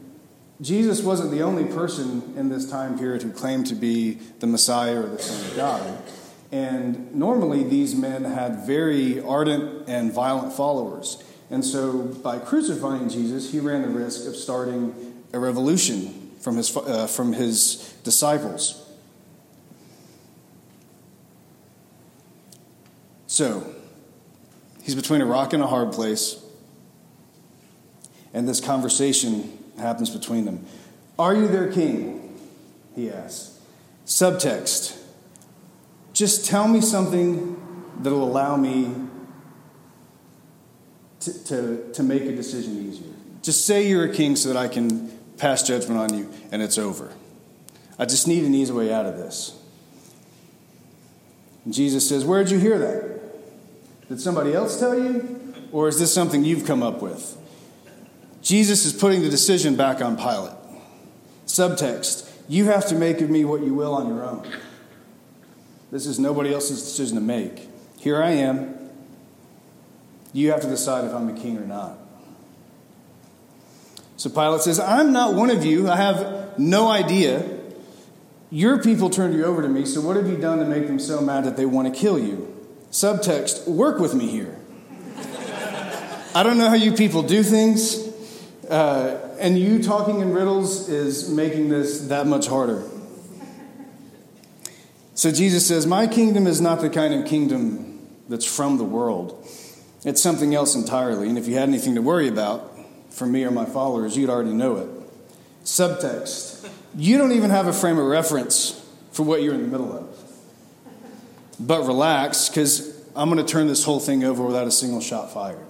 Jesus 0.61 1.01
wasn't 1.01 1.31
the 1.31 1.43
only 1.43 1.65
person 1.65 2.33
in 2.37 2.47
this 2.47 2.69
time 2.69 2.97
period 2.97 3.21
who 3.21 3.31
claimed 3.31 3.67
to 3.67 3.75
be 3.75 4.13
the 4.39 4.47
Messiah 4.47 5.01
or 5.01 5.07
the 5.07 5.19
Son 5.19 5.51
of 5.51 5.55
God. 5.57 6.03
And 6.51 7.13
normally, 7.13 7.63
these 7.63 7.93
men 7.93 8.23
had 8.23 8.65
very 8.65 9.21
ardent 9.21 9.89
and 9.89 10.11
violent 10.11 10.53
followers. 10.53 11.21
And 11.51 11.65
so, 11.65 12.03
by 12.03 12.39
crucifying 12.39 13.09
Jesus, 13.09 13.51
he 13.51 13.59
ran 13.59 13.81
the 13.81 13.89
risk 13.89 14.25
of 14.25 14.37
starting 14.37 14.95
a 15.33 15.39
revolution 15.39 16.31
from 16.39 16.55
his, 16.55 16.75
uh, 16.75 17.07
from 17.07 17.33
his 17.33 17.93
disciples. 18.05 18.85
So, 23.29 23.75
he's 24.81 24.95
between 24.95 25.21
a 25.21 25.25
rock 25.25 25.53
and 25.53 25.61
a 25.61 25.67
hard 25.67 25.93
place. 25.93 26.43
And 28.33 28.49
this 28.49 28.59
conversation 28.59 29.55
happens 29.77 30.09
between 30.09 30.45
them. 30.45 30.65
Are 31.19 31.35
you 31.35 31.47
their 31.47 31.71
king? 31.71 32.35
He 32.95 33.11
asks. 33.11 33.59
Subtext 34.07 34.99
Just 36.11 36.47
tell 36.47 36.67
me 36.67 36.81
something 36.81 37.55
that 38.01 38.09
will 38.09 38.23
allow 38.23 38.57
me 38.57 38.95
to, 41.19 41.43
to, 41.45 41.91
to 41.93 42.01
make 42.01 42.23
a 42.23 42.35
decision 42.35 42.89
easier. 42.89 43.13
Just 43.43 43.67
say 43.67 43.87
you're 43.87 44.05
a 44.05 44.13
king 44.13 44.35
so 44.35 44.51
that 44.51 44.57
I 44.57 44.67
can 44.67 45.07
pass 45.37 45.61
judgment 45.61 45.99
on 45.99 46.17
you 46.17 46.33
and 46.51 46.63
it's 46.63 46.79
over. 46.79 47.13
I 47.99 48.05
just 48.05 48.27
need 48.27 48.43
an 48.43 48.55
easy 48.55 48.73
way 48.73 48.91
out 48.91 49.05
of 49.05 49.17
this. 49.17 49.55
And 51.63 51.75
Jesus 51.75 52.09
says, 52.09 52.25
Where'd 52.25 52.49
you 52.49 52.57
hear 52.57 52.79
that? 52.79 53.18
Did 54.09 54.19
somebody 54.19 54.53
else 54.53 54.79
tell 54.79 54.97
you? 54.97 55.53
Or 55.71 55.87
is 55.87 55.99
this 55.99 56.11
something 56.11 56.43
you've 56.43 56.65
come 56.65 56.81
up 56.81 57.01
with? 57.01 57.37
Jesus 58.41 58.85
is 58.85 58.93
putting 58.93 59.21
the 59.21 59.29
decision 59.29 59.75
back 59.75 60.01
on 60.01 60.17
Pilate. 60.17 60.53
Subtext 61.45 62.31
You 62.47 62.65
have 62.65 62.87
to 62.87 62.95
make 62.95 63.21
of 63.21 63.29
me 63.29 63.45
what 63.45 63.61
you 63.61 63.75
will 63.75 63.93
on 63.93 64.07
your 64.07 64.23
own. 64.23 64.47
This 65.91 66.05
is 66.05 66.19
nobody 66.19 66.53
else's 66.53 66.81
decision 66.81 67.15
to 67.15 67.21
make. 67.21 67.67
Here 67.99 68.21
I 68.21 68.31
am. 68.31 68.75
You 70.33 70.51
have 70.51 70.61
to 70.61 70.67
decide 70.67 71.05
if 71.05 71.13
I'm 71.13 71.29
a 71.29 71.39
king 71.39 71.57
or 71.57 71.65
not. 71.65 71.97
So 74.17 74.29
Pilate 74.29 74.61
says, 74.61 74.79
I'm 74.79 75.11
not 75.13 75.33
one 75.33 75.49
of 75.49 75.63
you. 75.63 75.89
I 75.89 75.95
have 75.95 76.57
no 76.59 76.89
idea. 76.89 77.57
Your 78.51 78.81
people 78.81 79.09
turned 79.09 79.35
you 79.35 79.45
over 79.45 79.61
to 79.61 79.69
me, 79.69 79.85
so 79.85 80.01
what 80.01 80.15
have 80.15 80.27
you 80.27 80.37
done 80.37 80.59
to 80.59 80.65
make 80.65 80.87
them 80.87 80.99
so 80.99 81.21
mad 81.21 81.45
that 81.45 81.55
they 81.55 81.65
want 81.65 81.93
to 81.93 81.99
kill 81.99 82.19
you? 82.19 82.58
Subtext, 82.91 83.67
work 83.67 83.99
with 83.99 84.13
me 84.13 84.27
here. 84.27 84.57
I 86.33 86.43
don't 86.43 86.57
know 86.57 86.69
how 86.69 86.75
you 86.75 86.93
people 86.93 87.23
do 87.23 87.43
things. 87.43 88.07
Uh, 88.69 89.35
and 89.39 89.57
you 89.57 89.81
talking 89.81 90.21
in 90.21 90.31
riddles 90.31 90.89
is 90.89 91.29
making 91.29 91.69
this 91.69 92.07
that 92.07 92.27
much 92.27 92.47
harder. 92.47 92.83
So 95.15 95.31
Jesus 95.31 95.67
says, 95.67 95.87
My 95.87 96.07
kingdom 96.07 96.47
is 96.47 96.61
not 96.61 96.81
the 96.81 96.89
kind 96.89 97.13
of 97.13 97.25
kingdom 97.25 98.07
that's 98.29 98.45
from 98.45 98.77
the 98.77 98.83
world. 98.83 99.45
It's 100.05 100.21
something 100.21 100.55
else 100.55 100.75
entirely. 100.75 101.29
And 101.29 101.37
if 101.37 101.47
you 101.47 101.55
had 101.55 101.67
anything 101.67 101.95
to 101.95 102.01
worry 102.01 102.27
about 102.27 102.77
from 103.09 103.31
me 103.31 103.43
or 103.43 103.51
my 103.51 103.65
followers, 103.65 104.15
you'd 104.15 104.29
already 104.29 104.53
know 104.53 104.77
it. 104.77 104.89
Subtext 105.63 106.69
You 106.95 107.17
don't 107.17 107.31
even 107.33 107.49
have 107.49 107.67
a 107.67 107.73
frame 107.73 107.97
of 107.97 108.05
reference 108.05 108.85
for 109.11 109.23
what 109.23 109.41
you're 109.41 109.55
in 109.55 109.61
the 109.61 109.67
middle 109.67 109.91
of. 109.91 110.18
But 111.59 111.85
relax, 111.85 112.49
because 112.49 112.97
I'm 113.15 113.29
going 113.29 113.45
to 113.45 113.51
turn 113.51 113.67
this 113.67 113.83
whole 113.83 113.99
thing 113.99 114.23
over 114.23 114.43
without 114.43 114.67
a 114.67 114.71
single 114.71 115.01
shot 115.01 115.33
fired. 115.33 115.65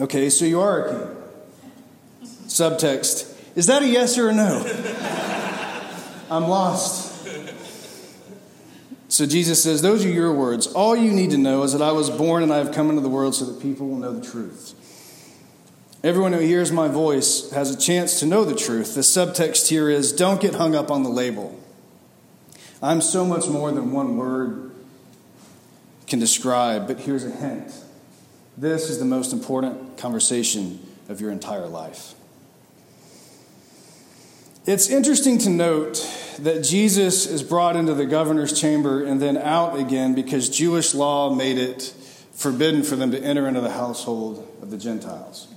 Okay, 0.00 0.30
so 0.30 0.44
you 0.44 0.60
are 0.60 0.86
a 0.86 0.90
king. 0.90 1.16
Subtext 2.46 3.34
Is 3.56 3.66
that 3.66 3.82
a 3.82 3.86
yes 3.86 4.18
or 4.18 4.28
a 4.28 4.34
no? 4.34 4.62
I'm 6.30 6.48
lost. 6.48 7.12
So 9.08 9.26
Jesus 9.26 9.62
says, 9.62 9.82
Those 9.82 10.04
are 10.04 10.10
your 10.10 10.32
words. 10.32 10.66
All 10.68 10.96
you 10.96 11.12
need 11.12 11.30
to 11.30 11.38
know 11.38 11.62
is 11.62 11.72
that 11.72 11.82
I 11.82 11.92
was 11.92 12.08
born 12.08 12.42
and 12.42 12.52
I 12.52 12.58
have 12.58 12.72
come 12.72 12.88
into 12.88 13.02
the 13.02 13.10
world 13.10 13.34
so 13.34 13.44
that 13.44 13.60
people 13.60 13.88
will 13.88 13.98
know 13.98 14.12
the 14.12 14.26
truth. 14.26 14.74
Everyone 16.02 16.32
who 16.32 16.40
hears 16.40 16.72
my 16.72 16.88
voice 16.88 17.50
has 17.50 17.70
a 17.70 17.78
chance 17.78 18.18
to 18.20 18.26
know 18.26 18.44
the 18.44 18.56
truth. 18.56 18.94
The 18.94 19.02
subtext 19.02 19.68
here 19.68 19.88
is 19.88 20.12
don't 20.12 20.40
get 20.40 20.54
hung 20.54 20.74
up 20.74 20.90
on 20.90 21.02
the 21.02 21.10
label. 21.10 21.61
I'm 22.82 23.00
so 23.00 23.24
much 23.24 23.46
more 23.46 23.70
than 23.70 23.92
one 23.92 24.16
word 24.16 24.72
can 26.08 26.18
describe, 26.18 26.88
but 26.88 26.98
here's 26.98 27.24
a 27.24 27.30
hint. 27.30 27.72
This 28.58 28.90
is 28.90 28.98
the 28.98 29.04
most 29.04 29.32
important 29.32 29.96
conversation 29.96 30.84
of 31.08 31.20
your 31.20 31.30
entire 31.30 31.68
life. 31.68 32.14
It's 34.66 34.88
interesting 34.90 35.38
to 35.38 35.50
note 35.50 36.06
that 36.40 36.64
Jesus 36.64 37.26
is 37.26 37.42
brought 37.42 37.76
into 37.76 37.94
the 37.94 38.06
governor's 38.06 38.60
chamber 38.60 39.04
and 39.04 39.22
then 39.22 39.36
out 39.36 39.78
again 39.78 40.14
because 40.14 40.48
Jewish 40.48 40.94
law 40.94 41.34
made 41.34 41.58
it 41.58 41.94
forbidden 42.32 42.82
for 42.82 42.96
them 42.96 43.10
to 43.12 43.22
enter 43.22 43.46
into 43.46 43.60
the 43.60 43.70
household 43.70 44.46
of 44.60 44.70
the 44.70 44.76
Gentiles. 44.76 45.48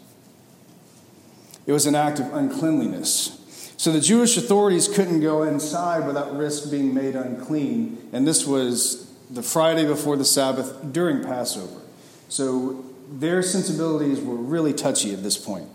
It 1.66 1.72
was 1.72 1.86
an 1.88 1.96
act 1.96 2.20
of 2.20 2.34
uncleanliness. 2.34 3.45
So 3.78 3.92
the 3.92 4.00
Jewish 4.00 4.38
authorities 4.38 4.88
couldn't 4.88 5.22
go 5.22 5.44
inside 5.44 6.08
without 6.08 6.36
risk 6.36 6.72
being 6.72 6.94
made 6.94 7.16
unclean, 7.16 8.10
and 8.14 8.26
this 8.26 8.48
was 8.48 9.06
the 9.30 9.44
Friday 9.44 9.86
before 9.86 10.16
the 10.16 10.26
Sabbath 10.26 10.94
during 10.94 11.24
Passover. 11.24 11.82
So 12.30 12.86
their 13.12 13.44
sensibilities 13.44 14.22
were 14.22 14.36
really 14.36 14.74
touchy 14.74 15.14
at 15.14 15.24
this 15.24 15.38
point. 15.38 15.68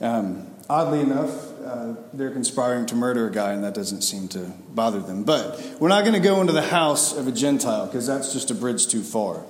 Um, 0.00 0.46
oddly 0.68 1.00
enough, 1.00 1.50
uh, 1.60 1.94
they're 2.12 2.30
conspiring 2.30 2.86
to 2.86 2.94
murder 2.94 3.28
a 3.28 3.30
guy, 3.30 3.52
and 3.52 3.62
that 3.62 3.74
doesn't 3.74 4.02
seem 4.02 4.28
to 4.28 4.52
bother 4.70 5.00
them. 5.00 5.24
But 5.24 5.60
we're 5.80 5.88
not 5.88 6.02
going 6.02 6.14
to 6.14 6.20
go 6.20 6.40
into 6.40 6.52
the 6.52 6.62
house 6.62 7.16
of 7.16 7.26
a 7.28 7.32
Gentile 7.32 7.86
because 7.86 8.06
that's 8.06 8.32
just 8.32 8.50
a 8.50 8.54
bridge 8.54 8.86
too 8.86 9.02
far. 9.02 9.44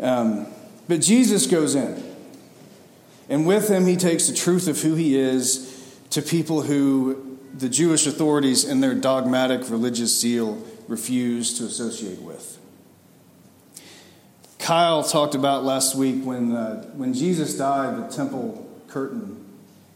Um, 0.00 0.46
but 0.88 1.00
Jesus 1.00 1.46
goes 1.46 1.74
in, 1.74 2.02
and 3.28 3.46
with 3.46 3.68
him, 3.68 3.86
he 3.86 3.96
takes 3.96 4.26
the 4.26 4.34
truth 4.34 4.68
of 4.68 4.80
who 4.80 4.94
he 4.94 5.18
is 5.18 5.71
to 6.12 6.22
people 6.22 6.62
who 6.62 7.32
the 7.54 7.68
Jewish 7.68 8.06
authorities, 8.06 8.64
in 8.64 8.80
their 8.80 8.94
dogmatic 8.94 9.68
religious 9.68 10.18
zeal, 10.18 10.62
refuse 10.88 11.58
to 11.58 11.64
associate 11.64 12.20
with. 12.20 12.58
Kyle 14.58 15.02
talked 15.02 15.34
about 15.34 15.64
last 15.64 15.94
week 15.94 16.24
when, 16.24 16.52
uh, 16.52 16.84
when 16.94 17.12
Jesus 17.12 17.58
died, 17.58 18.08
the 18.08 18.14
temple 18.14 18.68
curtain 18.88 19.44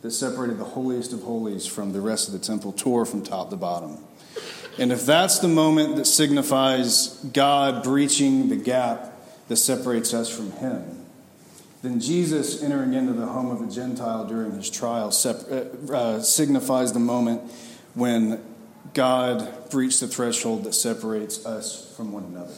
that 0.02 0.10
separated 0.10 0.58
the 0.58 0.64
holiest 0.64 1.12
of 1.12 1.22
holies 1.22 1.66
from 1.66 1.92
the 1.92 2.00
rest 2.00 2.28
of 2.28 2.32
the 2.32 2.40
temple 2.40 2.72
tore 2.72 3.06
from 3.06 3.22
top 3.22 3.50
to 3.50 3.56
bottom. 3.56 3.98
And 4.78 4.92
if 4.92 5.06
that's 5.06 5.38
the 5.38 5.48
moment 5.48 5.96
that 5.96 6.04
signifies 6.04 7.08
God 7.32 7.82
breaching 7.82 8.48
the 8.48 8.56
gap 8.56 9.12
that 9.48 9.56
separates 9.56 10.12
us 10.12 10.28
from 10.28 10.52
Him, 10.52 11.05
then 11.86 12.00
Jesus 12.00 12.64
entering 12.64 12.94
into 12.94 13.12
the 13.12 13.26
home 13.26 13.48
of 13.48 13.60
a 13.60 13.70
Gentile 13.70 14.26
during 14.26 14.50
his 14.56 14.68
trial 14.68 15.14
uh, 15.24 15.92
uh, 15.94 16.20
signifies 16.20 16.92
the 16.92 16.98
moment 16.98 17.42
when 17.94 18.42
God 18.92 19.70
breached 19.70 20.00
the 20.00 20.08
threshold 20.08 20.64
that 20.64 20.72
separates 20.72 21.46
us 21.46 21.94
from 21.96 22.10
one 22.10 22.24
another. 22.24 22.56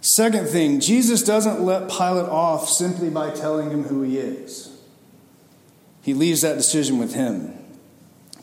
Second 0.00 0.48
thing, 0.48 0.80
Jesus 0.80 1.22
doesn't 1.22 1.60
let 1.60 1.90
Pilate 1.90 2.30
off 2.30 2.66
simply 2.66 3.10
by 3.10 3.28
telling 3.28 3.70
him 3.70 3.84
who 3.84 4.00
he 4.00 4.16
is. 4.16 4.74
He 6.00 6.14
leaves 6.14 6.40
that 6.40 6.54
decision 6.54 6.98
with 6.98 7.12
him. 7.12 7.59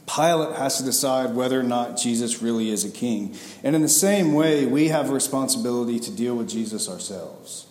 Pilate 0.07 0.55
has 0.55 0.77
to 0.77 0.83
decide 0.83 1.35
whether 1.35 1.59
or 1.59 1.63
not 1.63 1.97
Jesus 1.97 2.41
really 2.41 2.69
is 2.69 2.85
a 2.85 2.89
king. 2.89 3.35
And 3.61 3.75
in 3.75 3.81
the 3.81 3.89
same 3.89 4.33
way, 4.33 4.65
we 4.65 4.87
have 4.87 5.09
a 5.09 5.13
responsibility 5.13 5.99
to 5.99 6.11
deal 6.11 6.35
with 6.35 6.49
Jesus 6.49 6.89
ourselves. 6.89 7.67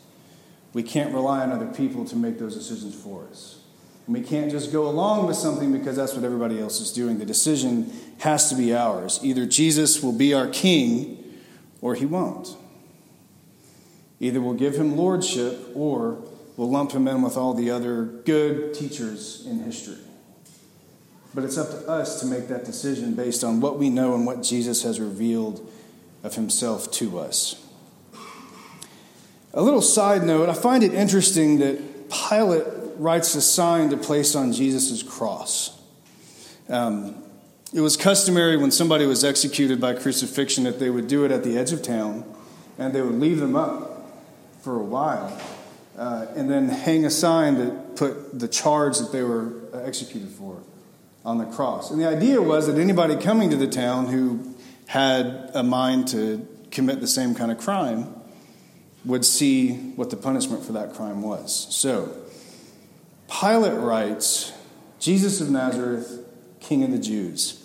We 0.74 0.82
can't 0.82 1.14
rely 1.14 1.42
on 1.42 1.50
other 1.50 1.66
people 1.66 2.04
to 2.04 2.16
make 2.16 2.38
those 2.38 2.54
decisions 2.54 2.94
for 2.94 3.26
us. 3.30 3.60
And 4.06 4.14
we 4.14 4.20
can't 4.20 4.50
just 4.50 4.70
go 4.70 4.86
along 4.86 5.26
with 5.26 5.36
something 5.36 5.72
because 5.72 5.96
that's 5.96 6.12
what 6.12 6.24
everybody 6.24 6.60
else 6.60 6.78
is 6.78 6.92
doing. 6.92 7.18
The 7.18 7.24
decision 7.24 7.90
has 8.18 8.50
to 8.50 8.54
be 8.54 8.74
ours. 8.74 9.18
Either 9.22 9.46
Jesus 9.46 10.02
will 10.02 10.12
be 10.12 10.34
our 10.34 10.46
king 10.46 11.40
or 11.80 11.94
he 11.94 12.04
won't. 12.04 12.54
Either 14.20 14.40
we'll 14.42 14.54
give 14.54 14.76
him 14.76 14.96
lordship 14.96 15.58
or 15.74 16.22
we'll 16.56 16.70
lump 16.70 16.92
him 16.92 17.08
in 17.08 17.22
with 17.22 17.38
all 17.38 17.54
the 17.54 17.70
other 17.70 18.04
good 18.04 18.74
teachers 18.74 19.44
in 19.46 19.60
history. 19.60 20.05
But 21.36 21.44
it's 21.44 21.58
up 21.58 21.68
to 21.68 21.86
us 21.86 22.18
to 22.20 22.26
make 22.26 22.48
that 22.48 22.64
decision 22.64 23.12
based 23.12 23.44
on 23.44 23.60
what 23.60 23.78
we 23.78 23.90
know 23.90 24.14
and 24.14 24.24
what 24.24 24.42
Jesus 24.42 24.84
has 24.84 24.98
revealed 24.98 25.70
of 26.24 26.34
himself 26.34 26.90
to 26.92 27.18
us. 27.18 27.62
A 29.52 29.60
little 29.60 29.82
side 29.82 30.24
note 30.24 30.48
I 30.48 30.54
find 30.54 30.82
it 30.82 30.94
interesting 30.94 31.58
that 31.58 32.08
Pilate 32.08 32.64
writes 32.96 33.34
a 33.34 33.42
sign 33.42 33.90
to 33.90 33.98
place 33.98 34.34
on 34.34 34.54
Jesus' 34.54 35.02
cross. 35.02 35.78
Um, 36.70 37.22
it 37.74 37.82
was 37.82 37.98
customary 37.98 38.56
when 38.56 38.70
somebody 38.70 39.04
was 39.04 39.22
executed 39.22 39.78
by 39.78 39.92
crucifixion 39.92 40.64
that 40.64 40.78
they 40.78 40.88
would 40.88 41.06
do 41.06 41.26
it 41.26 41.30
at 41.30 41.44
the 41.44 41.58
edge 41.58 41.70
of 41.70 41.82
town 41.82 42.24
and 42.78 42.94
they 42.94 43.02
would 43.02 43.20
leave 43.20 43.40
them 43.40 43.56
up 43.56 44.10
for 44.62 44.76
a 44.76 44.84
while 44.84 45.38
uh, 45.98 46.28
and 46.34 46.50
then 46.50 46.70
hang 46.70 47.04
a 47.04 47.10
sign 47.10 47.58
that 47.58 47.96
put 47.96 48.38
the 48.38 48.48
charge 48.48 48.98
that 49.00 49.12
they 49.12 49.22
were 49.22 49.52
executed 49.74 50.30
for 50.30 50.35
on 51.26 51.38
the 51.38 51.45
cross. 51.45 51.90
And 51.90 52.00
the 52.00 52.09
idea 52.09 52.40
was 52.40 52.68
that 52.68 52.78
anybody 52.78 53.16
coming 53.16 53.50
to 53.50 53.56
the 53.56 53.66
town 53.66 54.06
who 54.06 54.54
had 54.87 55.50
a 55.54 55.64
mind 55.64 56.06
to 56.09 56.47
commit 56.71 57.00
the 57.00 57.09
same 57.09 57.35
kind 57.35 57.50
of 57.50 57.59
crime 57.59 58.14
would 59.04 59.25
see 59.25 59.75
what 59.97 60.11
the 60.11 60.16
punishment 60.16 60.64
for 60.64 60.73
that 60.73 60.95
crime 60.95 61.23
was. 61.23 61.75
So, 61.75 62.16
Pilate 63.28 63.78
writes, 63.78 64.52
Jesus 65.00 65.40
of 65.40 65.50
Nazareth, 65.50 66.25
King 66.61 66.85
of 66.85 66.92
the 66.92 66.99
Jews. 66.99 67.62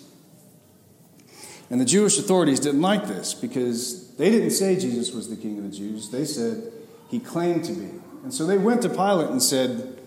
And 1.70 1.80
the 1.80 1.84
Jewish 1.84 2.18
authorities 2.18 2.58
didn't 2.58 2.82
like 2.82 3.06
this 3.06 3.32
because 3.32 4.14
they 4.16 4.28
didn't 4.30 4.50
say 4.50 4.78
Jesus 4.78 5.12
was 5.12 5.30
the 5.30 5.36
king 5.36 5.56
of 5.58 5.70
the 5.70 5.76
Jews. 5.76 6.10
They 6.10 6.24
said 6.24 6.70
he 7.08 7.18
claimed 7.18 7.64
to 7.64 7.72
be. 7.72 7.88
And 8.24 8.34
so 8.34 8.44
they 8.44 8.58
went 8.58 8.82
to 8.82 8.88
Pilate 8.88 9.30
and 9.30 9.42
said, 9.42 9.98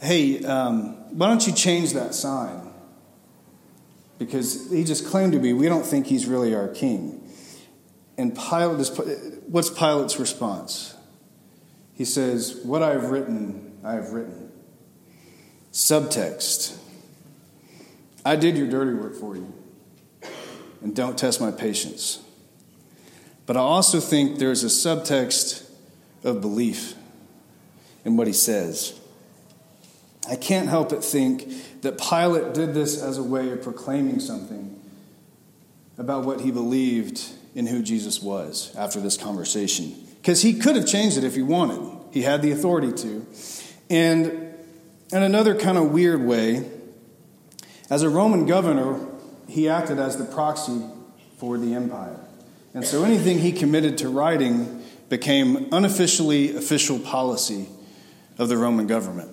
Hey, 0.00 0.42
um, 0.44 0.94
why 1.16 1.28
don't 1.28 1.46
you 1.46 1.52
change 1.52 1.92
that 1.92 2.14
sign? 2.14 2.68
Because 4.18 4.70
he 4.70 4.84
just 4.84 5.06
claimed 5.06 5.32
to 5.32 5.38
be. 5.38 5.52
We 5.52 5.68
don't 5.68 5.86
think 5.86 6.06
he's 6.06 6.26
really 6.26 6.54
our 6.54 6.68
king. 6.68 7.30
And 8.16 8.34
Pilate, 8.36 8.80
is, 8.80 9.38
what's 9.46 9.70
Pilate's 9.70 10.18
response? 10.18 10.96
He 11.94 12.04
says, 12.04 12.60
What 12.64 12.82
I 12.82 12.90
have 12.90 13.10
written, 13.10 13.78
I 13.84 13.92
have 13.92 14.10
written. 14.10 14.50
Subtext 15.72 16.78
I 18.28 18.36
did 18.36 18.58
your 18.58 18.66
dirty 18.66 18.92
work 18.92 19.14
for 19.14 19.36
you 19.36 19.50
and 20.82 20.94
don't 20.94 21.16
test 21.16 21.40
my 21.40 21.50
patience. 21.50 22.22
But 23.46 23.56
I 23.56 23.60
also 23.60 24.00
think 24.00 24.38
there's 24.38 24.62
a 24.64 24.66
subtext 24.66 25.66
of 26.22 26.42
belief 26.42 26.94
in 28.04 28.18
what 28.18 28.26
he 28.26 28.34
says. 28.34 28.97
I 30.26 30.36
can't 30.36 30.68
help 30.68 30.90
but 30.90 31.04
think 31.04 31.80
that 31.82 31.98
Pilate 31.98 32.54
did 32.54 32.74
this 32.74 33.02
as 33.02 33.18
a 33.18 33.22
way 33.22 33.50
of 33.50 33.62
proclaiming 33.62 34.20
something 34.20 34.80
about 35.96 36.24
what 36.24 36.40
he 36.40 36.50
believed 36.50 37.22
in 37.54 37.66
who 37.66 37.82
Jesus 37.82 38.22
was 38.22 38.74
after 38.76 39.00
this 39.00 39.16
conversation. 39.16 39.94
Because 40.20 40.42
he 40.42 40.54
could 40.54 40.76
have 40.76 40.86
changed 40.86 41.16
it 41.16 41.24
if 41.24 41.34
he 41.34 41.42
wanted, 41.42 41.80
he 42.12 42.22
had 42.22 42.42
the 42.42 42.52
authority 42.52 42.92
to. 42.92 43.26
And 43.90 44.26
in 45.12 45.22
another 45.22 45.54
kind 45.54 45.78
of 45.78 45.90
weird 45.90 46.22
way, 46.22 46.68
as 47.90 48.02
a 48.02 48.08
Roman 48.08 48.46
governor, 48.46 49.00
he 49.48 49.68
acted 49.68 49.98
as 49.98 50.16
the 50.16 50.24
proxy 50.24 50.82
for 51.38 51.56
the 51.56 51.74
empire. 51.74 52.20
And 52.74 52.84
so 52.84 53.02
anything 53.04 53.38
he 53.38 53.52
committed 53.52 53.98
to 53.98 54.08
writing 54.08 54.84
became 55.08 55.72
unofficially 55.72 56.56
official 56.56 56.98
policy 56.98 57.66
of 58.36 58.48
the 58.48 58.56
Roman 58.58 58.86
government. 58.86 59.30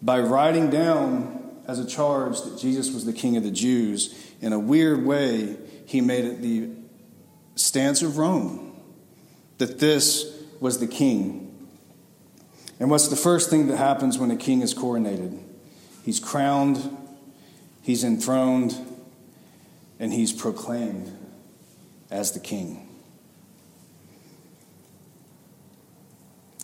By 0.00 0.20
writing 0.20 0.70
down 0.70 1.50
as 1.66 1.78
a 1.78 1.86
charge 1.86 2.40
that 2.42 2.58
Jesus 2.58 2.92
was 2.92 3.04
the 3.04 3.12
king 3.12 3.36
of 3.36 3.42
the 3.42 3.50
Jews, 3.50 4.14
in 4.40 4.52
a 4.52 4.58
weird 4.58 5.04
way, 5.04 5.56
he 5.86 6.00
made 6.00 6.24
it 6.24 6.40
the 6.40 6.70
stance 7.56 8.02
of 8.02 8.18
Rome 8.18 8.80
that 9.58 9.78
this 9.78 10.32
was 10.60 10.78
the 10.78 10.86
king. 10.86 11.68
And 12.80 12.90
what's 12.90 13.08
the 13.08 13.16
first 13.16 13.50
thing 13.50 13.66
that 13.68 13.76
happens 13.76 14.18
when 14.18 14.30
a 14.30 14.36
king 14.36 14.62
is 14.62 14.72
coronated? 14.72 15.42
He's 16.04 16.20
crowned 16.20 16.96
He's 17.88 18.04
enthroned 18.04 18.76
and 19.98 20.12
he's 20.12 20.30
proclaimed 20.30 21.10
as 22.10 22.32
the 22.32 22.38
king. 22.38 22.87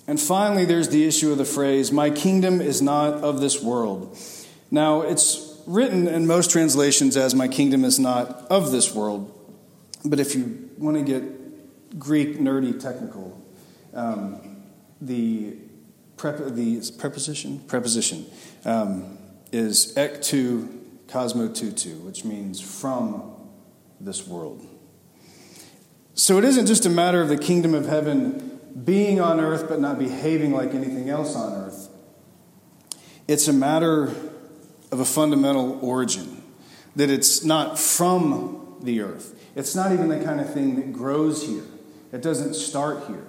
And 0.06 0.20
finally, 0.20 0.64
there's 0.64 0.90
the 0.90 1.06
issue 1.06 1.32
of 1.32 1.38
the 1.38 1.44
phrase, 1.44 1.90
My 1.90 2.10
kingdom 2.10 2.60
is 2.60 2.82
not 2.82 3.14
of 3.14 3.40
this 3.40 3.62
world. 3.62 4.18
Now, 4.70 5.02
it's 5.02 5.58
written 5.66 6.06
in 6.06 6.26
most 6.26 6.50
translations 6.50 7.16
as, 7.16 7.34
My 7.34 7.48
kingdom 7.48 7.84
is 7.84 7.98
not 7.98 8.28
of 8.50 8.70
this 8.70 8.94
world. 8.94 9.30
But 10.04 10.20
if 10.20 10.34
you 10.34 10.70
want 10.76 10.98
to 10.98 11.02
get 11.02 11.98
Greek, 11.98 12.38
nerdy, 12.38 12.78
technical, 12.78 13.40
um, 13.94 14.62
the, 15.00 15.56
prep, 16.16 16.38
the 16.48 16.82
preposition, 16.98 17.60
preposition 17.60 18.26
um, 18.66 19.16
is 19.52 19.96
ek 19.96 20.20
to 20.22 20.68
Cosmo 21.08 21.48
Tutu, 21.48 21.94
which 22.00 22.24
means 22.24 22.60
from 22.60 23.32
this 24.00 24.26
world. 24.26 24.66
So 26.14 26.38
it 26.38 26.44
isn't 26.44 26.66
just 26.66 26.84
a 26.86 26.90
matter 26.90 27.22
of 27.22 27.28
the 27.28 27.38
kingdom 27.38 27.74
of 27.74 27.86
heaven 27.86 28.53
being 28.82 29.20
on 29.20 29.40
earth 29.40 29.68
but 29.68 29.80
not 29.80 29.98
behaving 29.98 30.52
like 30.52 30.74
anything 30.74 31.08
else 31.08 31.36
on 31.36 31.52
earth. 31.52 31.88
It's 33.28 33.48
a 33.48 33.52
matter 33.52 34.14
of 34.90 35.00
a 35.00 35.04
fundamental 35.04 35.78
origin, 35.80 36.42
that 36.96 37.10
it's 37.10 37.44
not 37.44 37.78
from 37.78 38.76
the 38.82 39.00
earth. 39.00 39.40
It's 39.54 39.74
not 39.74 39.92
even 39.92 40.08
the 40.08 40.22
kind 40.22 40.40
of 40.40 40.52
thing 40.52 40.76
that 40.76 40.92
grows 40.92 41.46
here, 41.46 41.64
it 42.12 42.22
doesn't 42.22 42.54
start 42.54 43.06
here. 43.06 43.24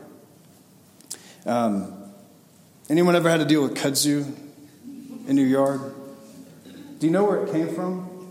Um, 1.45 1.93
anyone 2.89 3.15
ever 3.15 3.29
had 3.29 3.39
to 3.39 3.45
deal 3.45 3.61
with 3.61 3.75
kudzu 3.75 4.35
in 5.27 5.37
your 5.37 5.47
yard? 5.47 5.93
Do 6.99 7.05
you 7.05 7.11
know 7.11 7.23
where 7.23 7.45
it 7.45 7.51
came 7.51 7.73
from? 7.73 8.29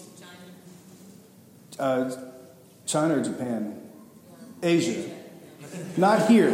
China. 1.79 2.11
Uh, 2.11 2.17
China 2.87 3.19
or 3.19 3.23
Japan? 3.23 3.81
Asia. 4.63 5.11
Not 5.97 6.29
here. 6.29 6.51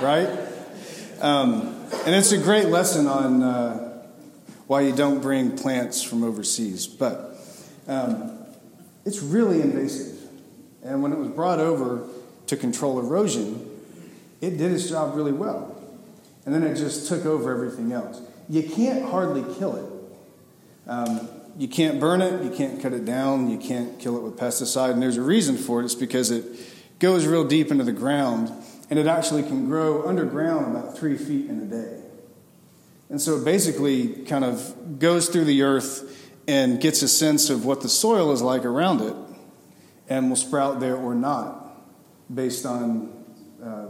right? 0.00 0.28
Um, 1.20 1.74
and 2.04 2.14
it's 2.14 2.32
a 2.32 2.38
great 2.38 2.66
lesson 2.66 3.06
on 3.06 3.42
uh, 3.42 4.02
why 4.66 4.82
you 4.82 4.94
don't 4.94 5.20
bring 5.20 5.56
plants 5.56 6.02
from 6.02 6.24
overseas. 6.24 6.86
But 6.86 7.36
um, 7.88 8.38
it's 9.04 9.22
really 9.22 9.60
invasive. 9.60 10.18
And 10.82 11.02
when 11.02 11.12
it 11.12 11.18
was 11.18 11.28
brought 11.28 11.58
over 11.58 12.06
to 12.46 12.56
control 12.56 12.98
erosion, 12.98 13.68
it 14.40 14.58
did 14.58 14.72
its 14.72 14.88
job 14.88 15.16
really 15.16 15.32
well. 15.32 15.76
And 16.44 16.54
then 16.54 16.62
it 16.62 16.76
just 16.76 17.08
took 17.08 17.26
over 17.26 17.52
everything 17.52 17.92
else. 17.92 18.20
You 18.48 18.62
can't 18.62 19.04
hardly 19.04 19.42
kill 19.58 19.76
it 19.76 19.96
um, 20.86 21.28
you 21.58 21.68
can't 21.68 21.98
burn 21.98 22.22
it, 22.22 22.44
you 22.44 22.50
can't 22.50 22.80
cut 22.80 22.92
it 22.92 23.04
down, 23.04 23.50
you 23.50 23.58
can't 23.58 23.98
kill 23.98 24.16
it 24.16 24.22
with 24.22 24.36
pesticide, 24.36 24.92
and 24.92 25.02
there's 25.02 25.16
a 25.16 25.22
reason 25.22 25.56
for 25.56 25.80
it. 25.80 25.84
It's 25.84 25.94
because 25.94 26.30
it 26.30 26.44
goes 26.98 27.26
real 27.26 27.44
deep 27.44 27.70
into 27.70 27.84
the 27.84 27.92
ground, 27.92 28.50
and 28.88 28.98
it 28.98 29.06
actually 29.06 29.42
can 29.42 29.66
grow 29.66 30.06
underground 30.06 30.76
about 30.76 30.96
three 30.96 31.16
feet 31.16 31.48
in 31.50 31.60
a 31.60 31.64
day. 31.64 32.00
And 33.08 33.20
so 33.20 33.36
it 33.36 33.44
basically 33.44 34.08
kind 34.24 34.44
of 34.44 34.98
goes 34.98 35.28
through 35.28 35.44
the 35.44 35.62
earth 35.62 36.32
and 36.48 36.80
gets 36.80 37.02
a 37.02 37.08
sense 37.08 37.50
of 37.50 37.64
what 37.64 37.80
the 37.80 37.88
soil 37.88 38.32
is 38.32 38.42
like 38.42 38.64
around 38.64 39.00
it, 39.00 39.14
and 40.08 40.28
will 40.28 40.36
sprout 40.36 40.80
there 40.80 40.96
or 40.96 41.14
not, 41.14 41.80
based 42.32 42.64
on 42.64 43.24
uh, 43.62 43.86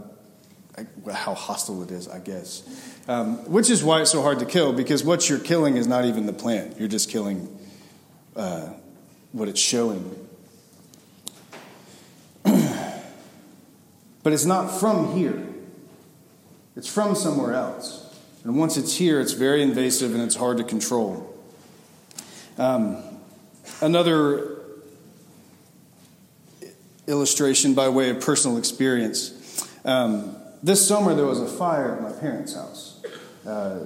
how 1.13 1.33
hostile 1.33 1.83
it 1.83 1.91
is, 1.91 2.07
I 2.07 2.19
guess. 2.19 2.63
Um, 3.07 3.37
which 3.49 3.69
is 3.69 3.83
why 3.83 4.01
it's 4.01 4.11
so 4.11 4.21
hard 4.21 4.39
to 4.39 4.45
kill, 4.45 4.73
because 4.73 5.03
what 5.03 5.29
you're 5.29 5.39
killing 5.39 5.77
is 5.77 5.87
not 5.87 6.05
even 6.05 6.25
the 6.25 6.33
plant. 6.33 6.77
You're 6.77 6.89
just 6.89 7.09
killing 7.09 7.57
uh, 8.35 8.69
what 9.31 9.47
it's 9.47 9.61
showing. 9.61 10.26
But 14.27 14.33
it's 14.33 14.43
not 14.43 14.67
from 14.77 15.15
here, 15.15 15.41
it's 16.75 16.93
from 16.93 17.15
somewhere 17.15 17.53
else. 17.53 18.13
And 18.43 18.59
once 18.59 18.75
it's 18.75 18.93
here, 18.93 19.21
it's 19.21 19.31
very 19.31 19.61
invasive 19.61 20.13
and 20.13 20.21
it's 20.21 20.35
hard 20.35 20.57
to 20.57 20.65
control. 20.65 21.33
Um, 22.57 23.01
another 23.79 24.57
illustration 27.07 27.73
by 27.73 27.87
way 27.87 28.09
of 28.09 28.19
personal 28.19 28.57
experience. 28.57 29.65
Um, 29.85 30.35
this 30.61 30.85
summer, 30.85 31.15
there 31.15 31.25
was 31.25 31.39
a 31.39 31.47
fire 31.47 31.95
at 31.95 32.01
my 32.01 32.11
parents' 32.11 32.53
house. 32.53 33.01
Uh, 33.47 33.79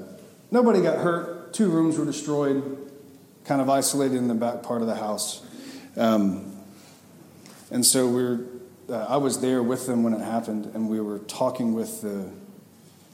nobody 0.50 0.82
got 0.82 0.98
hurt, 0.98 1.54
two 1.54 1.70
rooms 1.70 2.00
were 2.00 2.06
destroyed, 2.06 2.92
kind 3.46 3.62
of 3.62 3.70
isolated 3.70 4.18
in 4.18 4.28
the 4.28 4.34
back 4.34 4.64
part 4.64 4.82
of 4.82 4.88
the 4.88 4.96
house. 4.96 5.46
Um, 5.96 6.58
and 7.70 7.86
so 7.86 8.08
we 8.08 8.24
are 8.24 8.40
uh, 8.92 9.06
I 9.08 9.18
was 9.18 9.40
there 9.40 9.64
with 9.64 9.88
them 9.88 10.04
when 10.04 10.14
it 10.14 10.22
happened, 10.22 10.72
and 10.74 10.90
we 10.90 11.00
were 11.00 11.20
talking 11.20 11.74
with 11.74 12.02
the 12.02 12.30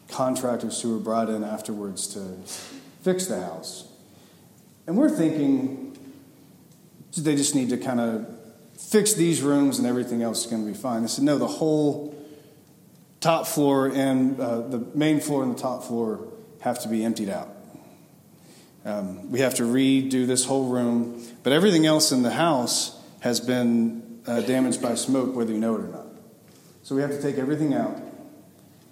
contractors 0.09 0.81
who 0.81 0.93
were 0.93 0.99
brought 0.99 1.29
in 1.29 1.43
afterwards 1.43 2.07
to 2.07 2.37
fix 3.03 3.27
the 3.27 3.41
house. 3.41 3.87
And 4.87 4.97
we're 4.97 5.09
thinking 5.09 5.97
they 7.17 7.35
just 7.35 7.55
need 7.55 7.69
to 7.69 7.77
kind 7.77 7.99
of 7.99 8.27
fix 8.77 9.13
these 9.13 9.41
rooms 9.41 9.79
and 9.79 9.87
everything 9.87 10.21
else 10.21 10.45
is 10.45 10.51
going 10.51 10.63
to 10.65 10.71
be 10.71 10.77
fine. 10.77 11.01
They 11.01 11.07
said, 11.07 11.23
no, 11.23 11.37
the 11.37 11.47
whole 11.47 12.15
top 13.19 13.47
floor 13.47 13.87
and 13.87 14.39
uh, 14.39 14.61
the 14.61 14.79
main 14.93 15.19
floor 15.19 15.43
and 15.43 15.55
the 15.55 15.59
top 15.59 15.83
floor 15.83 16.27
have 16.61 16.79
to 16.83 16.87
be 16.87 17.03
emptied 17.03 17.29
out. 17.29 17.49
Um, 18.85 19.31
we 19.31 19.39
have 19.39 19.55
to 19.55 19.63
redo 19.63 20.25
this 20.25 20.45
whole 20.45 20.69
room, 20.69 21.25
but 21.43 21.51
everything 21.51 21.85
else 21.85 22.11
in 22.11 22.21
the 22.21 22.31
house 22.31 22.97
has 23.19 23.39
been 23.39 24.06
uh, 24.27 24.41
damaged 24.41 24.81
by 24.81 24.95
smoke, 24.95 25.35
whether 25.35 25.51
you 25.51 25.59
know 25.59 25.75
it 25.75 25.81
or 25.81 25.87
not. 25.87 26.05
So 26.83 26.95
we 26.95 27.01
have 27.01 27.11
to 27.11 27.21
take 27.21 27.37
everything 27.37 27.73
out, 27.73 27.97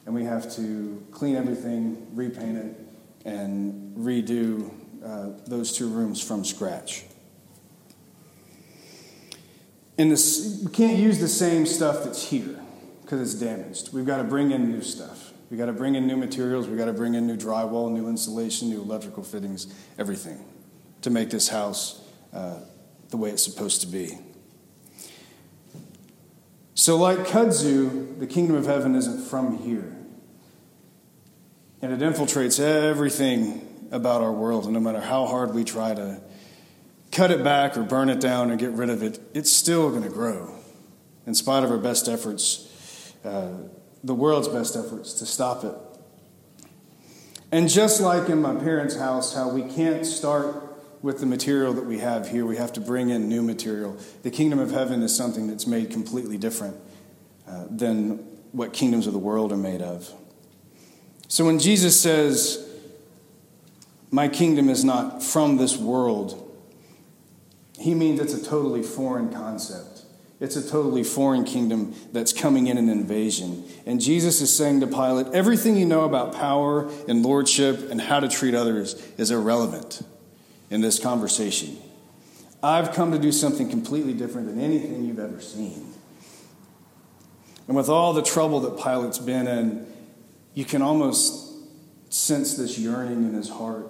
and 0.05 0.15
we 0.15 0.23
have 0.23 0.53
to 0.55 1.05
clean 1.11 1.35
everything, 1.35 2.07
repaint 2.13 2.57
it, 2.57 2.79
and 3.25 3.95
redo 3.97 4.71
uh, 5.03 5.31
those 5.47 5.71
two 5.71 5.87
rooms 5.87 6.21
from 6.21 6.43
scratch. 6.43 7.05
And 9.97 10.11
this, 10.11 10.61
we 10.65 10.71
can't 10.71 10.97
use 10.97 11.19
the 11.19 11.27
same 11.27 11.65
stuff 11.65 12.03
that's 12.03 12.27
here 12.29 12.59
because 13.01 13.21
it's 13.21 13.39
damaged. 13.39 13.93
We've 13.93 14.05
got 14.05 14.17
to 14.17 14.23
bring 14.23 14.51
in 14.51 14.69
new 14.69 14.81
stuff. 14.81 15.31
We've 15.49 15.59
got 15.59 15.67
to 15.67 15.73
bring 15.73 15.95
in 15.95 16.07
new 16.07 16.17
materials. 16.17 16.67
We've 16.67 16.77
got 16.77 16.85
to 16.85 16.93
bring 16.93 17.13
in 17.13 17.27
new 17.27 17.37
drywall, 17.37 17.91
new 17.91 18.09
insulation, 18.09 18.69
new 18.69 18.81
electrical 18.81 19.23
fittings, 19.23 19.73
everything 19.97 20.43
to 21.03 21.09
make 21.09 21.29
this 21.29 21.47
house 21.47 22.01
uh, 22.33 22.59
the 23.09 23.17
way 23.17 23.29
it's 23.29 23.43
supposed 23.43 23.81
to 23.81 23.87
be. 23.87 24.17
So, 26.77 26.97
like 26.97 27.19
kudzu, 27.19 28.19
the 28.19 28.27
kingdom 28.27 28.57
of 28.57 28.65
heaven 28.65 28.95
isn't 28.95 29.25
from 29.27 29.59
here. 29.59 29.95
And 31.81 31.93
it 31.93 31.99
infiltrates 31.99 32.59
everything 32.59 33.87
about 33.91 34.21
our 34.21 34.31
world. 34.33 34.65
And 34.65 34.73
no 34.73 34.81
matter 34.81 34.99
how 34.99 35.25
hard 35.25 35.55
we 35.55 35.63
try 35.63 35.95
to 35.95 36.21
cut 37.13 37.31
it 37.31 37.45
back 37.45 37.77
or 37.77 37.83
burn 37.83 38.09
it 38.09 38.19
down 38.19 38.51
or 38.51 38.57
get 38.57 38.71
rid 38.71 38.89
of 38.89 39.03
it, 39.03 39.19
it's 39.33 39.51
still 39.51 39.89
going 39.89 40.03
to 40.03 40.09
grow. 40.09 40.53
In 41.25 41.33
spite 41.33 41.63
of 41.63 41.71
our 41.71 41.77
best 41.77 42.09
efforts, 42.09 43.13
uh, 43.23 43.53
the 44.03 44.13
world's 44.13 44.49
best 44.49 44.75
efforts 44.75 45.13
to 45.13 45.25
stop 45.25 45.63
it. 45.63 45.75
And 47.53 47.69
just 47.69 48.01
like 48.01 48.27
in 48.27 48.41
my 48.41 48.53
parents' 48.53 48.97
house, 48.97 49.33
how 49.33 49.47
we 49.47 49.63
can't 49.63 50.05
start 50.05 50.74
with 51.05 51.19
the 51.19 51.25
material 51.27 51.71
that 51.71 51.85
we 51.85 51.99
have 51.99 52.27
here. 52.27 52.47
We 52.47 52.57
have 52.57 52.73
to 52.73 52.81
bring 52.81 53.11
in 53.11 53.29
new 53.29 53.43
material. 53.43 53.95
The 54.23 54.31
kingdom 54.31 54.57
of 54.57 54.71
heaven 54.71 55.03
is 55.03 55.15
something 55.15 55.45
that's 55.45 55.67
made 55.67 55.91
completely 55.91 56.35
different 56.35 56.77
uh, 57.47 57.65
than 57.69 58.17
what 58.53 58.73
kingdoms 58.73 59.05
of 59.05 59.13
the 59.13 59.19
world 59.19 59.51
are 59.51 59.57
made 59.57 59.83
of. 59.83 60.11
So 61.27 61.45
when 61.45 61.59
Jesus 61.59 62.01
says, 62.01 62.67
My 64.09 64.27
kingdom 64.27 64.67
is 64.67 64.83
not 64.83 65.21
from 65.21 65.57
this 65.57 65.77
world, 65.77 66.41
he 67.77 67.93
means 67.93 68.19
it's 68.19 68.33
a 68.33 68.43
totally 68.43 68.81
foreign 68.81 69.31
concept. 69.31 70.05
It's 70.39 70.55
a 70.55 70.67
totally 70.67 71.03
foreign 71.03 71.43
kingdom 71.43 71.93
that's 72.13 72.33
coming 72.33 72.65
in 72.65 72.79
an 72.79 72.89
invasion. 72.89 73.63
And 73.85 74.01
Jesus 74.01 74.41
is 74.41 74.53
saying 74.53 74.79
to 74.79 74.87
Pilate, 74.87 75.27
everything 75.35 75.77
you 75.77 75.85
know 75.85 76.03
about 76.03 76.33
power 76.33 76.89
and 77.07 77.21
lordship 77.21 77.91
and 77.91 78.01
how 78.01 78.19
to 78.19 78.27
treat 78.27 78.55
others 78.55 78.95
is 79.19 79.29
irrelevant 79.29 80.01
in 80.69 80.81
this 80.81 80.99
conversation. 80.99 81.77
I've 82.63 82.93
come 82.93 83.11
to 83.11 83.19
do 83.19 83.31
something 83.31 83.69
completely 83.69 84.13
different 84.13 84.47
than 84.47 84.59
anything 84.59 85.05
you've 85.05 85.19
ever 85.19 85.39
seen. 85.39 85.93
And 87.67 87.75
with 87.75 87.89
all 87.89 88.13
the 88.13 88.21
trouble 88.21 88.59
that 88.61 88.77
Pilate's 88.77 89.19
been 89.19 89.47
in, 89.47 89.87
you 90.53 90.65
can 90.65 90.81
almost 90.81 91.53
sense 92.09 92.55
this 92.55 92.77
yearning 92.77 93.23
in 93.23 93.33
his 93.33 93.49
heart 93.49 93.87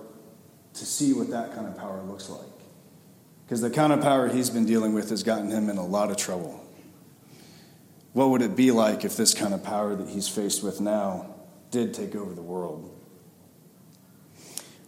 to 0.73 0.85
see 0.85 1.13
what 1.13 1.29
that 1.29 1.53
kind 1.53 1.67
of 1.67 1.77
power 1.77 2.01
looks 2.01 2.29
like. 2.29 2.41
Because 3.45 3.61
the 3.61 3.69
kind 3.69 3.93
of 3.93 4.01
power 4.01 4.27
he's 4.27 4.49
been 4.49 4.65
dealing 4.65 4.93
with 4.93 5.09
has 5.09 5.23
gotten 5.23 5.51
him 5.51 5.69
in 5.69 5.77
a 5.77 5.85
lot 5.85 6.09
of 6.09 6.17
trouble. 6.17 6.61
What 8.13 8.29
would 8.29 8.41
it 8.41 8.55
be 8.55 8.71
like 8.71 9.05
if 9.05 9.15
this 9.17 9.33
kind 9.33 9.53
of 9.53 9.63
power 9.63 9.95
that 9.95 10.09
he's 10.09 10.27
faced 10.27 10.63
with 10.63 10.81
now 10.81 11.35
did 11.69 11.93
take 11.93 12.15
over 12.15 12.33
the 12.33 12.41
world? 12.41 12.91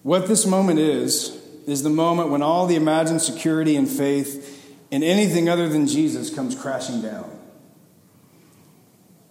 What 0.01 0.27
this 0.27 0.45
moment 0.45 0.79
is, 0.79 1.37
is 1.67 1.83
the 1.83 1.89
moment 1.89 2.29
when 2.29 2.41
all 2.41 2.65
the 2.65 2.75
imagined 2.75 3.21
security 3.21 3.75
and 3.75 3.87
faith 3.87 4.73
in 4.89 5.03
anything 5.03 5.49
other 5.49 5.67
than 5.67 5.85
Jesus 5.85 6.33
comes 6.33 6.55
crashing 6.55 7.01
down. 7.01 7.29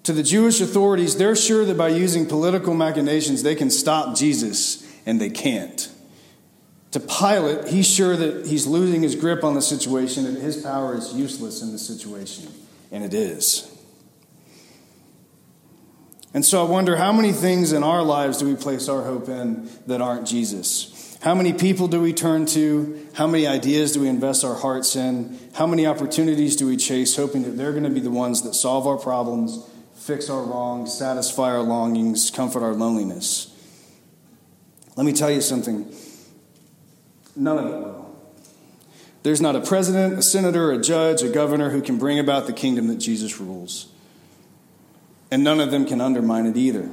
To 0.05 0.13
the 0.13 0.23
Jewish 0.23 0.61
authorities, 0.61 1.17
they're 1.17 1.35
sure 1.35 1.65
that 1.65 1.77
by 1.77 1.89
using 1.89 2.27
political 2.27 2.75
machinations, 2.75 3.43
they 3.43 3.57
can 3.57 3.71
stop 3.71 4.15
Jesus, 4.15 4.87
and 5.05 5.21
they 5.21 5.31
can't. 5.31 5.91
To 6.93 7.01
Pilate, 7.01 7.69
he's 7.69 7.89
sure 7.89 8.17
that 8.17 8.47
he's 8.47 8.67
losing 8.67 9.03
his 9.03 9.17
grip 9.17 9.43
on 9.43 9.55
the 9.55 9.63
situation 9.63 10.25
and 10.25 10.39
his 10.39 10.63
power 10.63 10.95
is 10.95 11.13
useless 11.13 11.61
in 11.61 11.73
the 11.73 11.79
situation, 11.79 12.53
and 12.93 13.03
it 13.03 13.13
is. 13.13 13.71
And 16.33 16.45
so 16.45 16.65
I 16.65 16.71
wonder 16.71 16.97
how 16.97 17.13
many 17.13 17.33
things 17.33 17.73
in 17.73 17.83
our 17.83 18.03
lives 18.03 18.39
do 18.39 18.47
we 18.47 18.55
place 18.55 18.89
our 18.89 19.03
hope 19.03 19.29
in 19.29 19.69
that 19.87 20.01
aren't 20.01 20.27
Jesus? 20.27 20.96
How 21.21 21.35
many 21.35 21.53
people 21.53 21.89
do 21.89 22.01
we 22.01 22.13
turn 22.13 22.47
to? 22.47 23.07
How 23.15 23.27
many 23.27 23.47
ideas 23.47 23.93
do 23.93 24.01
we 24.01 24.09
invest 24.09 24.45
our 24.45 24.55
hearts 24.55 24.97
in? 24.97 25.39
How 25.55 25.67
many 25.67 25.87
opportunities 25.87 26.57
do 26.57 26.67
we 26.67 26.77
chase, 26.77 27.17
hoping 27.17 27.43
that 27.45 27.57
they're 27.57 27.73
going 27.73 27.85
to 27.85 27.91
be 27.91 28.01
the 28.01 28.11
ones 28.11 28.43
that 28.43 28.55
solve 28.55 28.87
our 28.87 28.99
problems, 28.99 29.69
fix 29.95 30.29
our 30.29 30.43
wrongs, 30.43 30.97
satisfy 30.97 31.51
our 31.51 31.63
longings, 31.63 32.31
comfort 32.31 32.63
our 32.63 32.75
loneliness? 32.75 33.53
Let 34.97 35.05
me 35.05 35.13
tell 35.13 35.31
you 35.31 35.41
something 35.41 35.93
none 37.35 37.59
of 37.59 37.67
it 37.67 37.79
will. 37.79 38.07
There's 39.23 39.41
not 39.41 39.57
a 39.57 39.61
president, 39.61 40.19
a 40.19 40.23
senator, 40.23 40.71
a 40.71 40.81
judge, 40.81 41.23
a 41.23 41.29
governor 41.29 41.71
who 41.71 41.83
can 41.83 41.99
bring 41.99 42.19
about 42.19 42.47
the 42.47 42.53
kingdom 42.53 42.87
that 42.89 42.99
Jesus 42.99 43.41
rules. 43.41 43.89
And 45.31 45.43
none 45.43 45.59
of 45.59 45.73
them 45.73 45.85
can 45.85 46.01
undermine 46.01 46.47
it 46.47 46.57
either. 46.57 46.89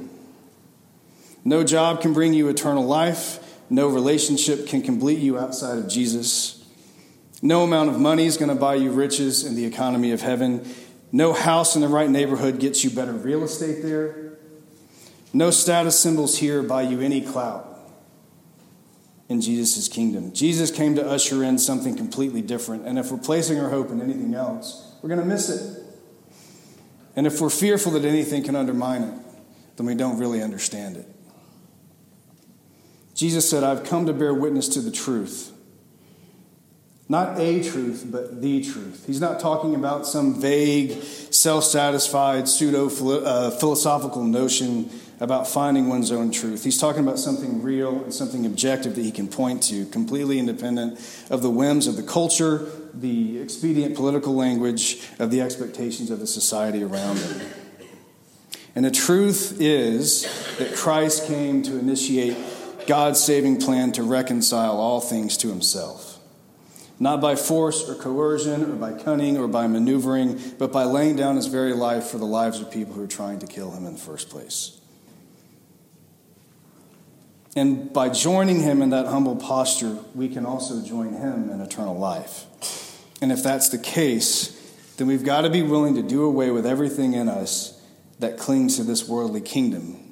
No 1.44 1.62
job 1.62 2.00
can 2.00 2.12
bring 2.12 2.34
you 2.34 2.48
eternal 2.48 2.84
life. 2.84 3.38
No 3.70 3.88
relationship 3.88 4.66
can 4.66 4.82
complete 4.82 5.18
you 5.18 5.38
outside 5.38 5.78
of 5.78 5.88
Jesus. 5.88 6.64
No 7.42 7.62
amount 7.62 7.90
of 7.90 8.00
money 8.00 8.26
is 8.26 8.36
going 8.36 8.48
to 8.48 8.54
buy 8.54 8.74
you 8.74 8.90
riches 8.90 9.44
in 9.44 9.54
the 9.54 9.64
economy 9.64 10.12
of 10.12 10.20
heaven. 10.20 10.66
No 11.12 11.32
house 11.32 11.74
in 11.74 11.82
the 11.82 11.88
right 11.88 12.08
neighborhood 12.08 12.58
gets 12.58 12.84
you 12.84 12.90
better 12.90 13.12
real 13.12 13.44
estate 13.44 13.82
there. 13.82 14.38
No 15.32 15.50
status 15.50 15.98
symbols 15.98 16.38
here 16.38 16.62
buy 16.62 16.82
you 16.82 17.00
any 17.00 17.20
clout 17.20 17.74
in 19.28 19.40
Jesus' 19.40 19.88
kingdom. 19.88 20.32
Jesus 20.32 20.70
came 20.70 20.94
to 20.94 21.06
usher 21.06 21.42
in 21.42 21.58
something 21.58 21.96
completely 21.96 22.42
different. 22.42 22.86
And 22.86 22.98
if 22.98 23.10
we're 23.10 23.18
placing 23.18 23.58
our 23.58 23.70
hope 23.70 23.90
in 23.90 24.00
anything 24.00 24.34
else, 24.34 24.94
we're 25.02 25.08
going 25.08 25.20
to 25.20 25.26
miss 25.26 25.48
it. 25.48 25.82
And 27.16 27.26
if 27.26 27.40
we're 27.40 27.50
fearful 27.50 27.92
that 27.92 28.04
anything 28.04 28.42
can 28.42 28.56
undermine 28.56 29.02
it, 29.02 29.14
then 29.76 29.86
we 29.86 29.94
don't 29.94 30.18
really 30.18 30.42
understand 30.42 30.96
it. 30.96 31.08
Jesus 33.14 33.48
said, 33.48 33.62
I've 33.62 33.84
come 33.84 34.06
to 34.06 34.12
bear 34.12 34.34
witness 34.34 34.68
to 34.70 34.80
the 34.80 34.90
truth. 34.90 35.52
Not 37.08 37.38
a 37.38 37.62
truth, 37.62 38.06
but 38.10 38.40
the 38.40 38.64
truth. 38.64 39.04
He's 39.06 39.20
not 39.20 39.38
talking 39.38 39.74
about 39.74 40.06
some 40.06 40.40
vague, 40.40 41.02
self 41.02 41.64
satisfied, 41.64 42.48
pseudo 42.48 42.86
uh, 42.86 43.50
philosophical 43.50 44.24
notion 44.24 44.90
about 45.20 45.46
finding 45.46 45.88
one's 45.88 46.10
own 46.10 46.30
truth. 46.30 46.64
He's 46.64 46.78
talking 46.78 47.02
about 47.02 47.18
something 47.18 47.62
real 47.62 48.02
and 48.02 48.12
something 48.12 48.46
objective 48.46 48.96
that 48.96 49.02
he 49.02 49.12
can 49.12 49.28
point 49.28 49.62
to, 49.64 49.86
completely 49.86 50.38
independent 50.38 50.98
of 51.30 51.42
the 51.42 51.50
whims 51.50 51.86
of 51.86 51.96
the 51.96 52.02
culture, 52.02 52.66
the 52.94 53.38
expedient 53.40 53.94
political 53.94 54.34
language, 54.34 55.06
of 55.18 55.30
the 55.30 55.40
expectations 55.40 56.10
of 56.10 56.20
the 56.20 56.26
society 56.26 56.82
around 56.82 57.18
him. 57.18 57.40
And 58.74 58.84
the 58.84 58.90
truth 58.90 59.60
is 59.60 60.22
that 60.58 60.74
Christ 60.74 61.26
came 61.26 61.62
to 61.62 61.78
initiate 61.78 62.36
God's 62.86 63.22
saving 63.22 63.60
plan 63.60 63.92
to 63.92 64.02
reconcile 64.02 64.78
all 64.78 65.00
things 65.00 65.36
to 65.38 65.48
himself. 65.48 66.18
not 66.98 67.20
by 67.20 67.34
force 67.34 67.88
or 67.88 67.94
coercion 67.94 68.62
or 68.62 68.76
by 68.76 68.92
cunning 68.92 69.36
or 69.36 69.48
by 69.48 69.66
maneuvering, 69.66 70.40
but 70.58 70.72
by 70.72 70.84
laying 70.84 71.16
down 71.16 71.36
his 71.36 71.46
very 71.46 71.72
life 71.72 72.06
for 72.06 72.18
the 72.18 72.24
lives 72.24 72.60
of 72.60 72.70
people 72.70 72.94
who 72.94 73.02
are 73.02 73.08
trying 73.08 73.38
to 73.40 73.46
kill 73.46 73.72
him 73.72 73.84
in 73.84 73.94
the 73.94 74.00
first 74.00 74.30
place. 74.30 74.80
And 77.56 77.92
by 77.92 78.08
joining 78.08 78.60
him 78.60 78.82
in 78.82 78.90
that 78.90 79.06
humble 79.06 79.36
posture, 79.36 79.98
we 80.14 80.28
can 80.28 80.44
also 80.44 80.82
join 80.82 81.12
him 81.12 81.50
in 81.50 81.60
eternal 81.60 81.96
life. 81.96 82.46
And 83.20 83.30
if 83.30 83.42
that's 83.42 83.68
the 83.68 83.78
case, 83.78 84.50
then 84.96 85.06
we've 85.06 85.24
got 85.24 85.42
to 85.42 85.50
be 85.50 85.62
willing 85.62 85.94
to 85.94 86.02
do 86.02 86.24
away 86.24 86.50
with 86.50 86.66
everything 86.66 87.14
in 87.14 87.28
us 87.28 87.80
that 88.18 88.38
clings 88.38 88.76
to 88.76 88.84
this 88.84 89.08
worldly 89.08 89.40
kingdom, 89.40 90.03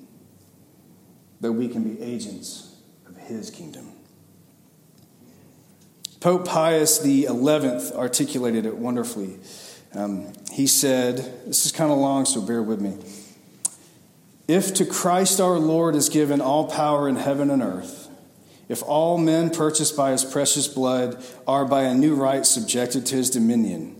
that 1.42 1.52
we 1.52 1.68
can 1.68 1.82
be 1.82 2.00
agents 2.00 2.74
of 3.06 3.16
his 3.16 3.50
kingdom. 3.50 3.92
Pope 6.20 6.46
Pius 6.46 7.02
XI 7.02 7.26
articulated 7.26 8.64
it 8.64 8.76
wonderfully. 8.78 9.38
Um, 9.92 10.32
he 10.52 10.68
said, 10.68 11.16
This 11.46 11.66
is 11.66 11.72
kind 11.72 11.90
of 11.90 11.98
long, 11.98 12.24
so 12.24 12.40
bear 12.40 12.62
with 12.62 12.80
me. 12.80 12.96
If 14.46 14.72
to 14.74 14.86
Christ 14.86 15.40
our 15.40 15.58
Lord 15.58 15.96
is 15.96 16.08
given 16.08 16.40
all 16.40 16.70
power 16.70 17.08
in 17.08 17.16
heaven 17.16 17.50
and 17.50 17.60
earth, 17.60 18.08
if 18.68 18.82
all 18.84 19.18
men 19.18 19.50
purchased 19.50 19.96
by 19.96 20.12
his 20.12 20.24
precious 20.24 20.68
blood 20.68 21.22
are 21.46 21.64
by 21.64 21.82
a 21.82 21.94
new 21.94 22.14
right 22.14 22.46
subjected 22.46 23.04
to 23.06 23.16
his 23.16 23.30
dominion, 23.30 23.96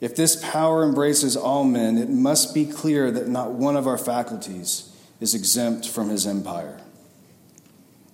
if 0.00 0.14
this 0.14 0.36
power 0.52 0.84
embraces 0.84 1.36
all 1.36 1.64
men, 1.64 1.98
it 1.98 2.08
must 2.08 2.54
be 2.54 2.64
clear 2.64 3.10
that 3.10 3.26
not 3.26 3.50
one 3.50 3.76
of 3.76 3.88
our 3.88 3.98
faculties 3.98 4.87
is 5.20 5.34
exempt 5.34 5.88
from 5.88 6.08
his 6.08 6.26
empire. 6.26 6.80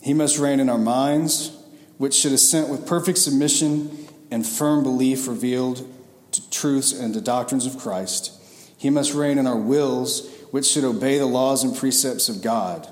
He 0.02 0.14
must 0.14 0.38
reign 0.38 0.60
in 0.60 0.68
our 0.68 0.78
minds, 0.78 1.50
which 1.98 2.14
should 2.14 2.32
assent 2.32 2.68
with 2.68 2.86
perfect 2.86 3.18
submission 3.18 4.06
and 4.30 4.46
firm 4.46 4.82
belief 4.82 5.28
revealed 5.28 5.86
to 6.32 6.50
truths 6.50 6.92
and 6.92 7.14
to 7.14 7.20
doctrines 7.20 7.66
of 7.66 7.78
Christ. 7.78 8.32
He 8.76 8.90
must 8.90 9.14
reign 9.14 9.38
in 9.38 9.46
our 9.46 9.56
wills, 9.56 10.28
which 10.50 10.66
should 10.66 10.84
obey 10.84 11.18
the 11.18 11.26
laws 11.26 11.64
and 11.64 11.76
precepts 11.76 12.28
of 12.28 12.42
God. 12.42 12.86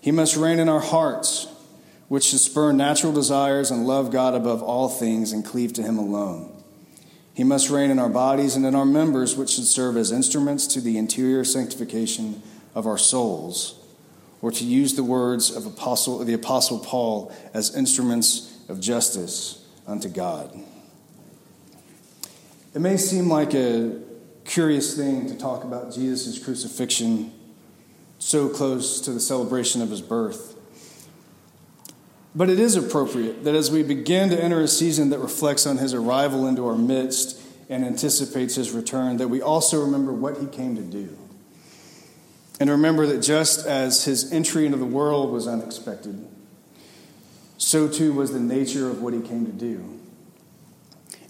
He 0.00 0.10
must 0.10 0.36
reign 0.36 0.58
in 0.58 0.68
our 0.68 0.80
hearts, 0.80 1.48
which 2.08 2.24
should 2.24 2.38
spurn 2.38 2.76
natural 2.76 3.12
desires 3.12 3.70
and 3.70 3.86
love 3.86 4.10
God 4.12 4.34
above 4.34 4.62
all 4.62 4.88
things 4.88 5.32
and 5.32 5.44
cleave 5.44 5.72
to 5.74 5.82
Him 5.82 5.98
alone. 5.98 6.52
He 7.34 7.44
must 7.44 7.68
reign 7.68 7.90
in 7.90 7.98
our 7.98 8.08
bodies 8.08 8.56
and 8.56 8.64
in 8.64 8.74
our 8.74 8.86
members, 8.86 9.36
which 9.36 9.50
should 9.50 9.66
serve 9.66 9.96
as 9.96 10.10
instruments 10.10 10.66
to 10.68 10.80
the 10.80 10.96
interior 10.96 11.44
sanctification 11.44 12.40
of 12.76 12.86
our 12.86 12.98
souls, 12.98 13.82
or 14.42 14.52
to 14.52 14.64
use 14.64 14.94
the 14.94 15.02
words 15.02 15.50
of 15.50 15.66
Apostle, 15.66 16.18
the 16.18 16.34
Apostle 16.34 16.78
Paul 16.78 17.34
as 17.54 17.74
instruments 17.74 18.54
of 18.68 18.80
justice 18.80 19.66
unto 19.86 20.08
God. 20.08 20.56
It 22.74 22.80
may 22.80 22.98
seem 22.98 23.30
like 23.30 23.54
a 23.54 23.98
curious 24.44 24.94
thing 24.94 25.26
to 25.28 25.34
talk 25.34 25.64
about 25.64 25.94
Jesus' 25.94 26.38
crucifixion 26.38 27.32
so 28.18 28.50
close 28.50 29.00
to 29.00 29.10
the 29.10 29.20
celebration 29.20 29.80
of 29.80 29.88
his 29.88 30.02
birth. 30.02 30.54
But 32.34 32.50
it 32.50 32.60
is 32.60 32.76
appropriate 32.76 33.44
that 33.44 33.54
as 33.54 33.70
we 33.70 33.82
begin 33.82 34.28
to 34.28 34.42
enter 34.42 34.60
a 34.60 34.68
season 34.68 35.08
that 35.10 35.18
reflects 35.20 35.66
on 35.66 35.78
his 35.78 35.94
arrival 35.94 36.46
into 36.46 36.66
our 36.66 36.76
midst 36.76 37.40
and 37.70 37.82
anticipates 37.82 38.56
his 38.56 38.72
return, 38.72 39.16
that 39.16 39.28
we 39.28 39.40
also 39.40 39.82
remember 39.82 40.12
what 40.12 40.36
he 40.36 40.46
came 40.46 40.76
to 40.76 40.82
do. 40.82 41.16
And 42.58 42.70
remember 42.70 43.06
that 43.06 43.22
just 43.22 43.66
as 43.66 44.04
his 44.04 44.32
entry 44.32 44.64
into 44.64 44.78
the 44.78 44.86
world 44.86 45.30
was 45.30 45.46
unexpected, 45.46 46.26
so 47.58 47.88
too 47.88 48.12
was 48.12 48.32
the 48.32 48.40
nature 48.40 48.88
of 48.88 49.02
what 49.02 49.12
he 49.12 49.20
came 49.20 49.44
to 49.46 49.52
do. 49.52 50.00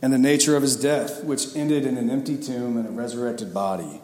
And 0.03 0.13
the 0.13 0.19
nature 0.19 0.57
of 0.57 0.63
his 0.63 0.77
death, 0.77 1.25
which 1.25 1.57
ended 1.57 1.85
in 1.85 1.97
an 1.97 2.11
empty 2.11 2.37
tomb 2.37 2.77
and 2.77 2.87
a 2.87 2.91
resurrected 2.91 3.53
body 3.53 4.01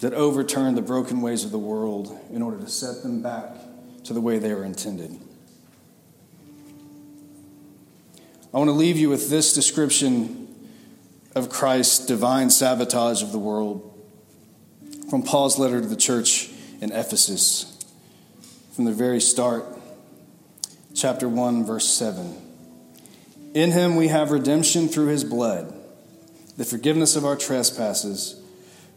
that 0.00 0.14
overturned 0.14 0.76
the 0.76 0.82
broken 0.82 1.20
ways 1.20 1.44
of 1.44 1.50
the 1.50 1.58
world 1.58 2.18
in 2.30 2.42
order 2.42 2.58
to 2.58 2.68
set 2.68 3.02
them 3.02 3.22
back 3.22 3.50
to 4.04 4.12
the 4.12 4.20
way 4.20 4.38
they 4.38 4.54
were 4.54 4.64
intended. 4.64 5.18
I 8.54 8.58
want 8.58 8.68
to 8.68 8.72
leave 8.72 8.96
you 8.96 9.10
with 9.10 9.28
this 9.28 9.52
description 9.52 10.46
of 11.34 11.50
Christ's 11.50 12.06
divine 12.06 12.48
sabotage 12.48 13.22
of 13.22 13.32
the 13.32 13.38
world 13.38 13.95
from 15.08 15.22
Paul's 15.22 15.58
letter 15.58 15.80
to 15.80 15.86
the 15.86 15.96
church 15.96 16.50
in 16.80 16.90
Ephesus 16.90 17.84
from 18.74 18.84
the 18.84 18.92
very 18.92 19.20
start, 19.20 19.64
chapter 20.94 21.28
1, 21.28 21.64
verse 21.64 21.88
7. 21.88 22.36
In 23.54 23.70
him 23.70 23.96
we 23.96 24.08
have 24.08 24.32
redemption 24.32 24.88
through 24.88 25.06
his 25.06 25.24
blood, 25.24 25.72
the 26.56 26.64
forgiveness 26.64 27.16
of 27.16 27.24
our 27.24 27.36
trespasses, 27.36 28.40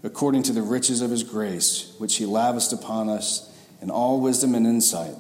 according 0.04 0.44
to 0.44 0.52
the 0.52 0.62
riches 0.62 1.02
of 1.02 1.12
his 1.12 1.24
grace, 1.24 1.94
which 1.98 2.18
he 2.18 2.26
lavished 2.26 2.74
upon 2.74 3.08
us 3.08 3.50
in 3.82 3.90
all 3.90 4.20
wisdom 4.20 4.56
and 4.56 4.66
insight, 4.66 5.16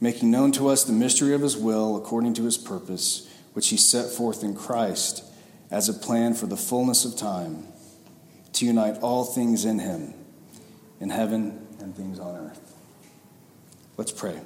making 0.00 0.30
known 0.30 0.50
to 0.52 0.68
us 0.68 0.82
the 0.82 0.92
mystery 0.92 1.34
of 1.34 1.42
his 1.42 1.56
will 1.56 1.96
according 1.96 2.34
to 2.34 2.44
his 2.44 2.58
purpose 2.58 3.28
which 3.52 3.68
he 3.68 3.76
set 3.78 4.10
forth 4.10 4.44
in 4.44 4.54
Christ 4.54 5.24
as 5.70 5.88
a 5.88 5.94
plan 5.94 6.34
for 6.34 6.46
the 6.46 6.58
fullness 6.58 7.06
of 7.06 7.16
time 7.16 7.66
to 8.56 8.64
unite 8.64 8.98
all 9.02 9.24
things 9.24 9.64
in 9.64 9.78
him, 9.78 10.14
in 11.00 11.10
heaven 11.10 11.66
and 11.78 11.94
things 11.94 12.18
on 12.18 12.36
earth. 12.36 12.74
Let's 13.96 14.12
pray. 14.12 14.40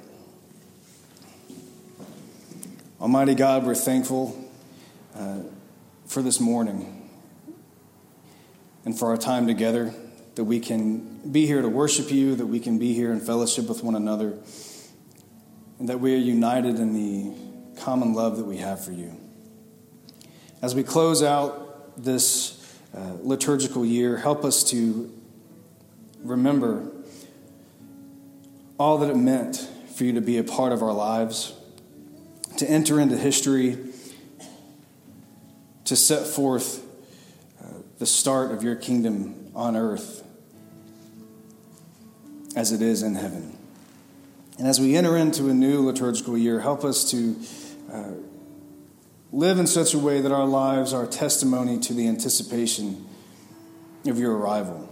Almighty 2.99 3.35
God, 3.35 3.65
we're 3.65 3.73
thankful 3.73 4.37
uh, 5.15 5.39
for 6.05 6.21
this 6.21 6.39
morning 6.39 7.09
and 8.83 8.97
for 8.97 9.09
our 9.09 9.17
time 9.17 9.47
together, 9.47 9.93
that 10.35 10.43
we 10.43 10.59
can 10.59 11.31
be 11.31 11.45
here 11.45 11.61
to 11.61 11.69
worship 11.69 12.11
you, 12.11 12.35
that 12.35 12.45
we 12.45 12.59
can 12.59 12.79
be 12.79 12.93
here 12.93 13.11
in 13.11 13.19
fellowship 13.19 13.69
with 13.69 13.83
one 13.83 13.95
another, 13.95 14.37
and 15.79 15.87
that 15.87 15.99
we 15.99 16.13
are 16.13 16.17
united 16.17 16.79
in 16.79 16.93
the 16.93 17.81
common 17.81 18.13
love 18.13 18.37
that 18.37 18.45
we 18.45 18.57
have 18.57 18.83
for 18.83 18.91
you. 18.91 19.15
As 20.61 20.75
we 20.75 20.83
close 20.83 21.23
out 21.23 22.03
this 22.03 22.60
uh, 22.95 23.13
liturgical 23.21 23.85
year, 23.85 24.17
help 24.17 24.43
us 24.43 24.63
to 24.65 25.11
remember 26.23 26.91
all 28.77 28.97
that 28.97 29.09
it 29.09 29.15
meant 29.15 29.69
for 29.95 30.03
you 30.03 30.13
to 30.13 30.21
be 30.21 30.37
a 30.37 30.43
part 30.43 30.71
of 30.73 30.81
our 30.81 30.93
lives, 30.93 31.53
to 32.57 32.69
enter 32.69 32.99
into 32.99 33.17
history, 33.17 33.77
to 35.85 35.95
set 35.95 36.25
forth 36.25 36.83
uh, 37.61 37.67
the 37.99 38.05
start 38.05 38.51
of 38.51 38.63
your 38.63 38.75
kingdom 38.75 39.51
on 39.55 39.75
earth 39.75 40.25
as 42.55 42.71
it 42.71 42.81
is 42.81 43.03
in 43.03 43.15
heaven. 43.15 43.57
And 44.57 44.67
as 44.67 44.79
we 44.79 44.95
enter 44.95 45.17
into 45.17 45.49
a 45.49 45.53
new 45.53 45.85
liturgical 45.85 46.37
year, 46.37 46.59
help 46.59 46.83
us 46.83 47.09
to 47.11 47.35
uh, 47.91 48.11
live 49.31 49.59
in 49.59 49.67
such 49.67 49.93
a 49.93 49.97
way 49.97 50.19
that 50.21 50.31
our 50.31 50.45
lives 50.45 50.93
are 50.93 51.07
testimony 51.07 51.79
to 51.79 51.93
the 51.93 52.07
anticipation 52.07 53.07
of 54.05 54.19
your 54.19 54.35
arrival. 54.35 54.87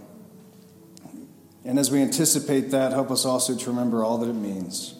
And 1.64 1.78
as 1.78 1.90
we 1.90 2.00
anticipate 2.00 2.70
that, 2.70 2.92
help 2.92 3.10
us 3.10 3.26
also 3.26 3.54
to 3.54 3.70
remember 3.70 4.02
all 4.02 4.18
that 4.18 4.30
it 4.30 4.34
means. 4.34 4.94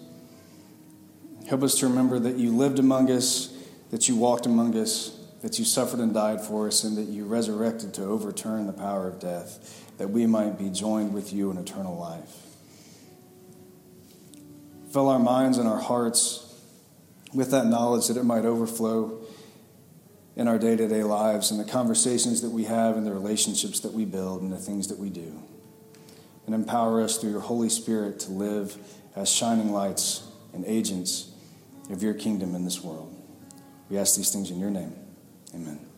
Help 1.48 1.62
us 1.62 1.78
to 1.78 1.88
remember 1.88 2.18
that 2.18 2.36
you 2.36 2.54
lived 2.54 2.78
among 2.78 3.10
us, 3.10 3.56
that 3.90 4.08
you 4.08 4.16
walked 4.16 4.44
among 4.44 4.76
us, 4.76 5.18
that 5.40 5.58
you 5.58 5.64
suffered 5.64 6.00
and 6.00 6.12
died 6.12 6.42
for 6.42 6.66
us, 6.66 6.84
and 6.84 6.98
that 6.98 7.08
you 7.08 7.24
resurrected 7.24 7.94
to 7.94 8.04
overturn 8.04 8.66
the 8.66 8.72
power 8.74 9.08
of 9.08 9.18
death, 9.18 9.90
that 9.96 10.10
we 10.10 10.26
might 10.26 10.58
be 10.58 10.68
joined 10.68 11.14
with 11.14 11.32
you 11.32 11.50
in 11.50 11.56
eternal 11.56 11.96
life. 11.96 12.36
Fill 14.92 15.08
our 15.08 15.18
minds 15.18 15.56
and 15.56 15.66
our 15.66 15.80
hearts 15.80 16.46
with 17.32 17.52
that 17.52 17.66
knowledge 17.66 18.08
that 18.08 18.16
it 18.16 18.24
might 18.24 18.44
overflow 18.44 19.24
in 20.36 20.48
our 20.48 20.58
day 20.58 20.76
to 20.76 20.88
day 20.88 21.02
lives 21.02 21.50
and 21.50 21.60
the 21.60 21.70
conversations 21.70 22.40
that 22.42 22.50
we 22.50 22.64
have 22.64 22.96
and 22.96 23.06
the 23.06 23.12
relationships 23.12 23.80
that 23.80 23.92
we 23.92 24.04
build 24.04 24.42
and 24.42 24.52
the 24.52 24.58
things 24.58 24.88
that 24.88 24.98
we 24.98 25.10
do. 25.10 25.42
And 26.46 26.54
empower 26.54 27.02
us 27.02 27.18
through 27.18 27.30
your 27.30 27.40
Holy 27.40 27.68
Spirit 27.68 28.20
to 28.20 28.32
live 28.32 28.76
as 29.14 29.30
shining 29.30 29.72
lights 29.72 30.26
and 30.52 30.64
agents 30.64 31.32
of 31.90 32.02
your 32.02 32.14
kingdom 32.14 32.54
in 32.54 32.64
this 32.64 32.82
world. 32.82 33.14
We 33.88 33.98
ask 33.98 34.16
these 34.16 34.32
things 34.32 34.50
in 34.50 34.58
your 34.58 34.70
name. 34.70 34.94
Amen. 35.54 35.89